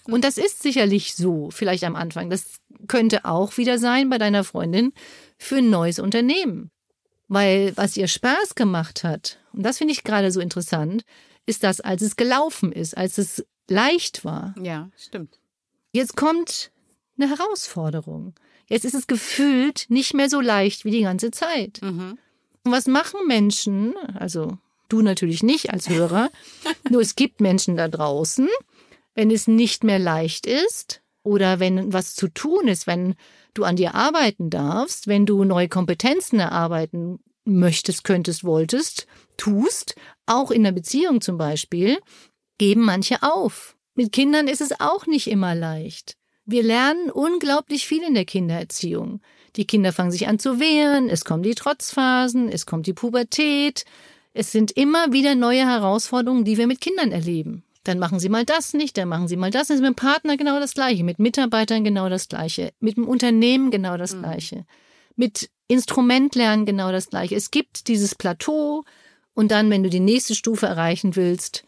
Und 0.05 0.23
das 0.23 0.37
ist 0.37 0.63
sicherlich 0.63 1.15
so, 1.15 1.49
vielleicht 1.51 1.83
am 1.83 1.95
Anfang. 1.95 2.29
Das 2.29 2.55
könnte 2.87 3.25
auch 3.25 3.57
wieder 3.57 3.77
sein 3.77 4.09
bei 4.09 4.17
deiner 4.17 4.43
Freundin 4.43 4.93
für 5.37 5.57
ein 5.57 5.69
neues 5.69 5.99
Unternehmen. 5.99 6.71
Weil 7.27 7.75
was 7.75 7.97
ihr 7.97 8.07
Spaß 8.07 8.55
gemacht 8.55 9.03
hat, 9.03 9.39
und 9.53 9.63
das 9.63 9.79
finde 9.79 9.93
ich 9.93 10.03
gerade 10.03 10.31
so 10.31 10.39
interessant, 10.39 11.03
ist 11.45 11.63
das, 11.63 11.81
als 11.81 12.01
es 12.01 12.15
gelaufen 12.15 12.71
ist, 12.71 12.95
als 12.95 13.17
es 13.17 13.45
leicht 13.69 14.23
war. 14.23 14.55
Ja, 14.61 14.89
stimmt. 14.97 15.39
Jetzt 15.91 16.15
kommt 16.15 16.71
eine 17.17 17.29
Herausforderung. 17.29 18.33
Jetzt 18.67 18.85
ist 18.85 18.93
es 18.93 19.07
gefühlt 19.07 19.85
nicht 19.89 20.13
mehr 20.13 20.29
so 20.29 20.41
leicht 20.41 20.85
wie 20.85 20.91
die 20.91 21.01
ganze 21.01 21.31
Zeit. 21.31 21.79
Mhm. 21.81 22.17
Und 22.63 22.71
was 22.71 22.87
machen 22.87 23.21
Menschen, 23.27 23.95
also 24.13 24.57
du 24.89 25.01
natürlich 25.01 25.43
nicht 25.43 25.71
als 25.71 25.89
Hörer, 25.89 26.29
nur 26.89 27.01
es 27.01 27.15
gibt 27.15 27.41
Menschen 27.41 27.77
da 27.77 27.87
draußen, 27.87 28.47
wenn 29.15 29.31
es 29.31 29.47
nicht 29.47 29.83
mehr 29.83 29.99
leicht 29.99 30.45
ist 30.45 31.01
oder 31.27 31.59
wenn 31.59 31.91
was 31.91 32.15
zu 32.15 32.29
tun 32.29 32.67
ist, 32.67 32.87
wenn 32.87 33.15
du 33.53 33.65
an 33.65 33.75
dir 33.75 33.93
arbeiten 33.93 34.49
darfst, 34.49 35.07
wenn 35.07 35.25
du 35.25 35.43
neue 35.43 35.67
Kompetenzen 35.67 36.39
erarbeiten 36.39 37.19
möchtest, 37.43 38.03
könntest, 38.03 38.43
wolltest, 38.43 39.07
tust, 39.35 39.95
auch 40.25 40.51
in 40.51 40.63
der 40.63 40.71
Beziehung 40.71 41.21
zum 41.21 41.37
Beispiel, 41.37 41.99
geben 42.57 42.81
manche 42.81 43.21
auf. 43.23 43.75
Mit 43.93 44.11
Kindern 44.11 44.47
ist 44.47 44.61
es 44.61 44.79
auch 44.79 45.05
nicht 45.05 45.27
immer 45.27 45.53
leicht. 45.53 46.15
Wir 46.45 46.63
lernen 46.63 47.11
unglaublich 47.11 47.85
viel 47.85 48.03
in 48.03 48.13
der 48.13 48.25
Kindererziehung. 48.25 49.21
Die 49.57 49.67
Kinder 49.67 49.91
fangen 49.91 50.11
sich 50.11 50.27
an 50.27 50.39
zu 50.39 50.59
wehren, 50.59 51.09
es 51.09 51.25
kommen 51.25 51.43
die 51.43 51.55
Trotzphasen, 51.55 52.47
es 52.47 52.65
kommt 52.65 52.87
die 52.87 52.93
Pubertät. 52.93 53.83
Es 54.33 54.51
sind 54.51 54.71
immer 54.71 55.11
wieder 55.11 55.35
neue 55.35 55.65
Herausforderungen, 55.65 56.45
die 56.45 56.57
wir 56.57 56.67
mit 56.67 56.79
Kindern 56.79 57.11
erleben. 57.11 57.63
Dann 57.87 57.99
machen 57.99 58.19
sie 58.19 58.27
mal 58.27 58.43
das 58.43 58.73
nicht, 58.73 58.97
dann 58.97 59.07
machen 59.07 59.29
sie 59.29 59.37
mal 59.37 59.49
das. 59.49 59.69
Ist 59.69 59.79
mit 59.79 59.87
dem 59.87 59.95
Partner 59.95 60.35
genau 60.35 60.59
das 60.59 60.73
Gleiche, 60.73 61.05
mit 61.05 61.19
Mitarbeitern 61.19 61.85
genau 61.85 62.09
das 62.09 62.27
Gleiche, 62.27 62.73
mit 62.79 62.97
dem 62.97 63.07
Unternehmen 63.07 63.71
genau 63.71 63.95
das 63.95 64.19
Gleiche, 64.19 64.65
mit 65.15 65.49
Instrumentlernen 65.69 66.65
genau 66.65 66.91
das 66.91 67.09
Gleiche. 67.09 67.35
Es 67.35 67.49
gibt 67.49 67.87
dieses 67.87 68.13
Plateau 68.13 68.83
und 69.33 69.51
dann, 69.51 69.69
wenn 69.69 69.83
du 69.83 69.89
die 69.89 70.01
nächste 70.01 70.35
Stufe 70.35 70.65
erreichen 70.65 71.15
willst, 71.15 71.63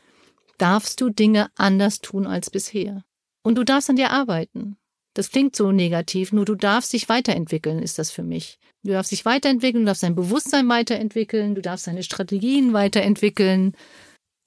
darfst 0.58 1.00
du 1.00 1.10
Dinge 1.10 1.52
anders 1.56 2.02
tun 2.02 2.28
als 2.28 2.50
bisher. 2.50 3.06
Und 3.42 3.56
du 3.56 3.64
darfst 3.64 3.90
an 3.90 3.96
dir 3.96 4.12
arbeiten. 4.12 4.76
Das 5.14 5.32
klingt 5.32 5.56
so 5.56 5.72
negativ, 5.72 6.34
nur 6.34 6.44
du 6.44 6.56
darfst 6.56 6.92
dich 6.92 7.08
weiterentwickeln, 7.08 7.80
ist 7.80 7.98
das 7.98 8.12
für 8.12 8.24
mich. 8.24 8.60
Du 8.84 8.92
darfst 8.92 9.12
dich 9.14 9.24
weiterentwickeln, 9.24 9.84
du 9.84 9.88
darfst 9.88 10.04
dein 10.04 10.16
Bewusstsein 10.16 10.68
weiterentwickeln, 10.68 11.56
du 11.56 11.62
darfst 11.62 11.88
deine 11.88 12.04
Strategien 12.04 12.74
weiterentwickeln, 12.74 13.74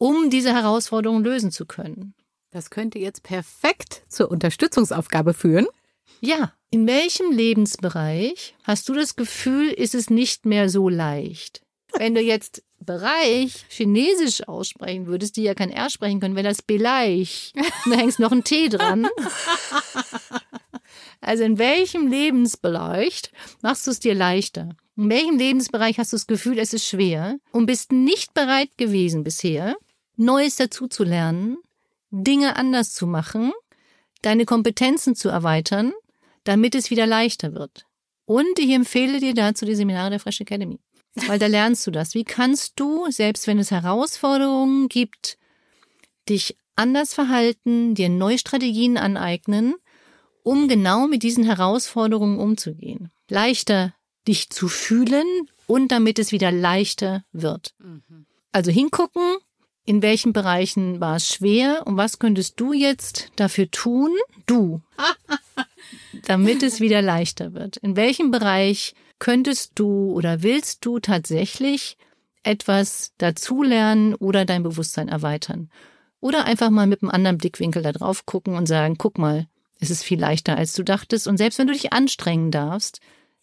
um 0.02 0.30
diese 0.30 0.52
Herausforderungen 0.52 1.22
lösen 1.22 1.52
zu 1.52 1.64
können. 1.64 2.14
Das 2.50 2.70
könnte 2.70 2.98
jetzt 2.98 3.22
perfekt 3.22 4.02
zur 4.08 4.32
Unterstützungsaufgabe 4.32 5.32
führen. 5.32 5.68
Ja, 6.20 6.52
in 6.70 6.88
welchem 6.88 7.30
Lebensbereich 7.30 8.56
hast 8.64 8.88
du 8.88 8.94
das 8.94 9.14
Gefühl, 9.14 9.68
ist 9.68 9.94
es 9.94 10.10
nicht 10.10 10.44
mehr 10.44 10.68
so 10.68 10.88
leicht? 10.88 11.62
Wenn 11.96 12.16
du 12.16 12.20
jetzt 12.20 12.64
Bereich 12.80 13.64
Chinesisch 13.68 14.48
aussprechen 14.48 15.06
würdest, 15.06 15.36
die 15.36 15.44
ja 15.44 15.54
kein 15.54 15.70
R 15.70 15.88
sprechen 15.88 16.18
können, 16.18 16.34
wäre 16.34 16.48
das 16.48 16.62
Bereich. 16.62 17.52
Da 17.84 17.96
hängst 17.96 18.18
noch 18.18 18.32
ein 18.32 18.42
T 18.42 18.70
dran. 18.70 19.06
Also 21.20 21.44
in 21.44 21.58
welchem 21.58 22.08
Lebensbereich 22.08 23.22
machst 23.62 23.86
du 23.86 23.92
es 23.92 24.00
dir 24.00 24.14
leichter? 24.14 24.70
In 24.96 25.08
welchem 25.08 25.38
Lebensbereich 25.38 25.98
hast 25.98 26.12
du 26.12 26.16
das 26.16 26.26
Gefühl, 26.26 26.58
es 26.58 26.72
ist 26.72 26.86
schwer 26.86 27.38
und 27.52 27.66
bist 27.66 27.92
nicht 27.92 28.34
bereit 28.34 28.76
gewesen 28.76 29.22
bisher, 29.22 29.76
Neues 30.24 30.56
dazu 30.56 30.88
zu 30.88 31.04
lernen, 31.04 31.58
Dinge 32.10 32.56
anders 32.56 32.94
zu 32.94 33.06
machen, 33.06 33.52
deine 34.22 34.44
Kompetenzen 34.44 35.14
zu 35.14 35.28
erweitern, 35.28 35.92
damit 36.44 36.74
es 36.74 36.90
wieder 36.90 37.06
leichter 37.06 37.54
wird. 37.54 37.86
Und 38.24 38.58
ich 38.58 38.70
empfehle 38.70 39.20
dir 39.20 39.34
dazu 39.34 39.64
die 39.64 39.74
Seminare 39.74 40.10
der 40.10 40.20
Fresh 40.20 40.40
Academy. 40.40 40.78
Weil 41.26 41.38
da 41.38 41.46
lernst 41.46 41.86
du 41.86 41.90
das. 41.90 42.14
Wie 42.14 42.24
kannst 42.24 42.80
du, 42.80 43.10
selbst 43.10 43.46
wenn 43.46 43.58
es 43.58 43.70
Herausforderungen 43.70 44.88
gibt, 44.88 45.38
dich 46.28 46.56
anders 46.76 47.12
verhalten, 47.14 47.94
dir 47.94 48.08
neue 48.08 48.38
Strategien 48.38 48.96
aneignen, 48.96 49.74
um 50.42 50.68
genau 50.68 51.06
mit 51.06 51.22
diesen 51.22 51.44
Herausforderungen 51.44 52.38
umzugehen. 52.38 53.10
Leichter 53.28 53.94
dich 54.26 54.50
zu 54.50 54.68
fühlen 54.68 55.26
und 55.66 55.92
damit 55.92 56.18
es 56.18 56.32
wieder 56.32 56.50
leichter 56.50 57.24
wird. 57.32 57.74
Also 58.52 58.70
hingucken, 58.70 59.36
in 59.84 60.02
welchen 60.02 60.32
Bereichen 60.32 61.00
war 61.00 61.16
es 61.16 61.28
schwer 61.34 61.82
und 61.86 61.96
was 61.96 62.18
könntest 62.18 62.60
du 62.60 62.72
jetzt 62.72 63.30
dafür 63.36 63.70
tun, 63.70 64.10
du, 64.46 64.80
damit 66.26 66.62
es 66.62 66.80
wieder 66.80 67.02
leichter 67.02 67.52
wird. 67.52 67.78
In 67.78 67.96
welchem 67.96 68.30
Bereich 68.30 68.94
könntest 69.18 69.72
du 69.74 70.12
oder 70.12 70.42
willst 70.42 70.84
du 70.84 71.00
tatsächlich 71.00 71.96
etwas 72.44 73.12
dazulernen 73.18 74.14
oder 74.14 74.44
dein 74.44 74.62
Bewusstsein 74.62 75.08
erweitern? 75.08 75.70
Oder 76.20 76.44
einfach 76.44 76.70
mal 76.70 76.86
mit 76.86 77.02
einem 77.02 77.10
anderen 77.10 77.38
Blickwinkel 77.38 77.82
da 77.82 77.90
drauf 77.90 78.26
gucken 78.26 78.54
und 78.54 78.66
sagen, 78.66 78.96
guck 78.96 79.18
mal, 79.18 79.46
es 79.80 79.90
ist 79.90 80.04
viel 80.04 80.20
leichter, 80.20 80.56
als 80.56 80.74
du 80.74 80.84
dachtest. 80.84 81.26
Und 81.26 81.36
selbst 81.36 81.58
wenn 81.58 81.66
du 81.66 81.72
dich 81.72 81.92
anstrengen 81.92 82.52
darfst, 82.52 83.00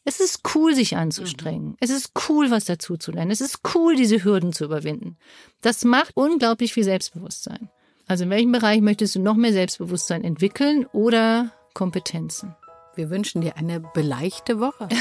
es 0.10 0.20
ist 0.20 0.42
cool, 0.56 0.74
sich 0.74 0.98
anzustrengen. 0.98 1.78
Es 1.80 1.92
ist 1.92 2.14
cool, 2.28 2.50
was 2.50 2.66
dazu 2.66 2.98
zu 2.98 3.12
lernen. 3.12 3.30
Es 3.30 3.42
ist 3.42 3.60
cool, 3.76 3.96
diese 3.96 4.24
Hürden 4.24 4.54
zu 4.54 4.66
überwinden. 4.66 5.18
Das 5.62 5.84
macht 5.84 6.18
unglaublich 6.18 6.74
viel 6.74 6.84
Selbstbewusstsein. 6.84 7.70
Also 8.08 8.24
in 8.24 8.32
welchem 8.32 8.52
Bereich 8.52 8.82
möchtest 8.82 9.14
du 9.14 9.20
noch 9.20 9.36
mehr 9.36 9.54
Selbstbewusstsein 9.54 10.24
entwickeln 10.24 10.88
oder 10.94 11.52
Kompetenzen? 11.76 12.56
Wir 12.96 13.12
wünschen 13.12 13.42
dir 13.42 13.56
eine 13.56 13.82
beleichte 13.82 14.60
Woche. 14.60 14.90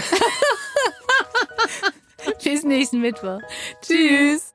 Bis 2.45 2.65
nächsten 2.65 3.01
Mittwoch. 3.01 3.41
Tschüss. 3.81 4.53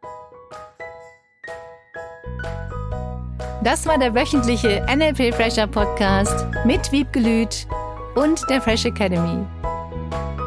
Das 3.63 3.87
war 3.87 3.97
der 3.97 4.13
wöchentliche 4.13 4.85
NLP 4.87 5.33
Fresher 5.33 5.67
Podcast 5.67 6.45
mit 6.65 6.91
Wiebgelüt 6.91 7.65
und 8.15 8.41
der 8.49 8.61
Fresh 8.61 8.85
Academy. 8.85 9.45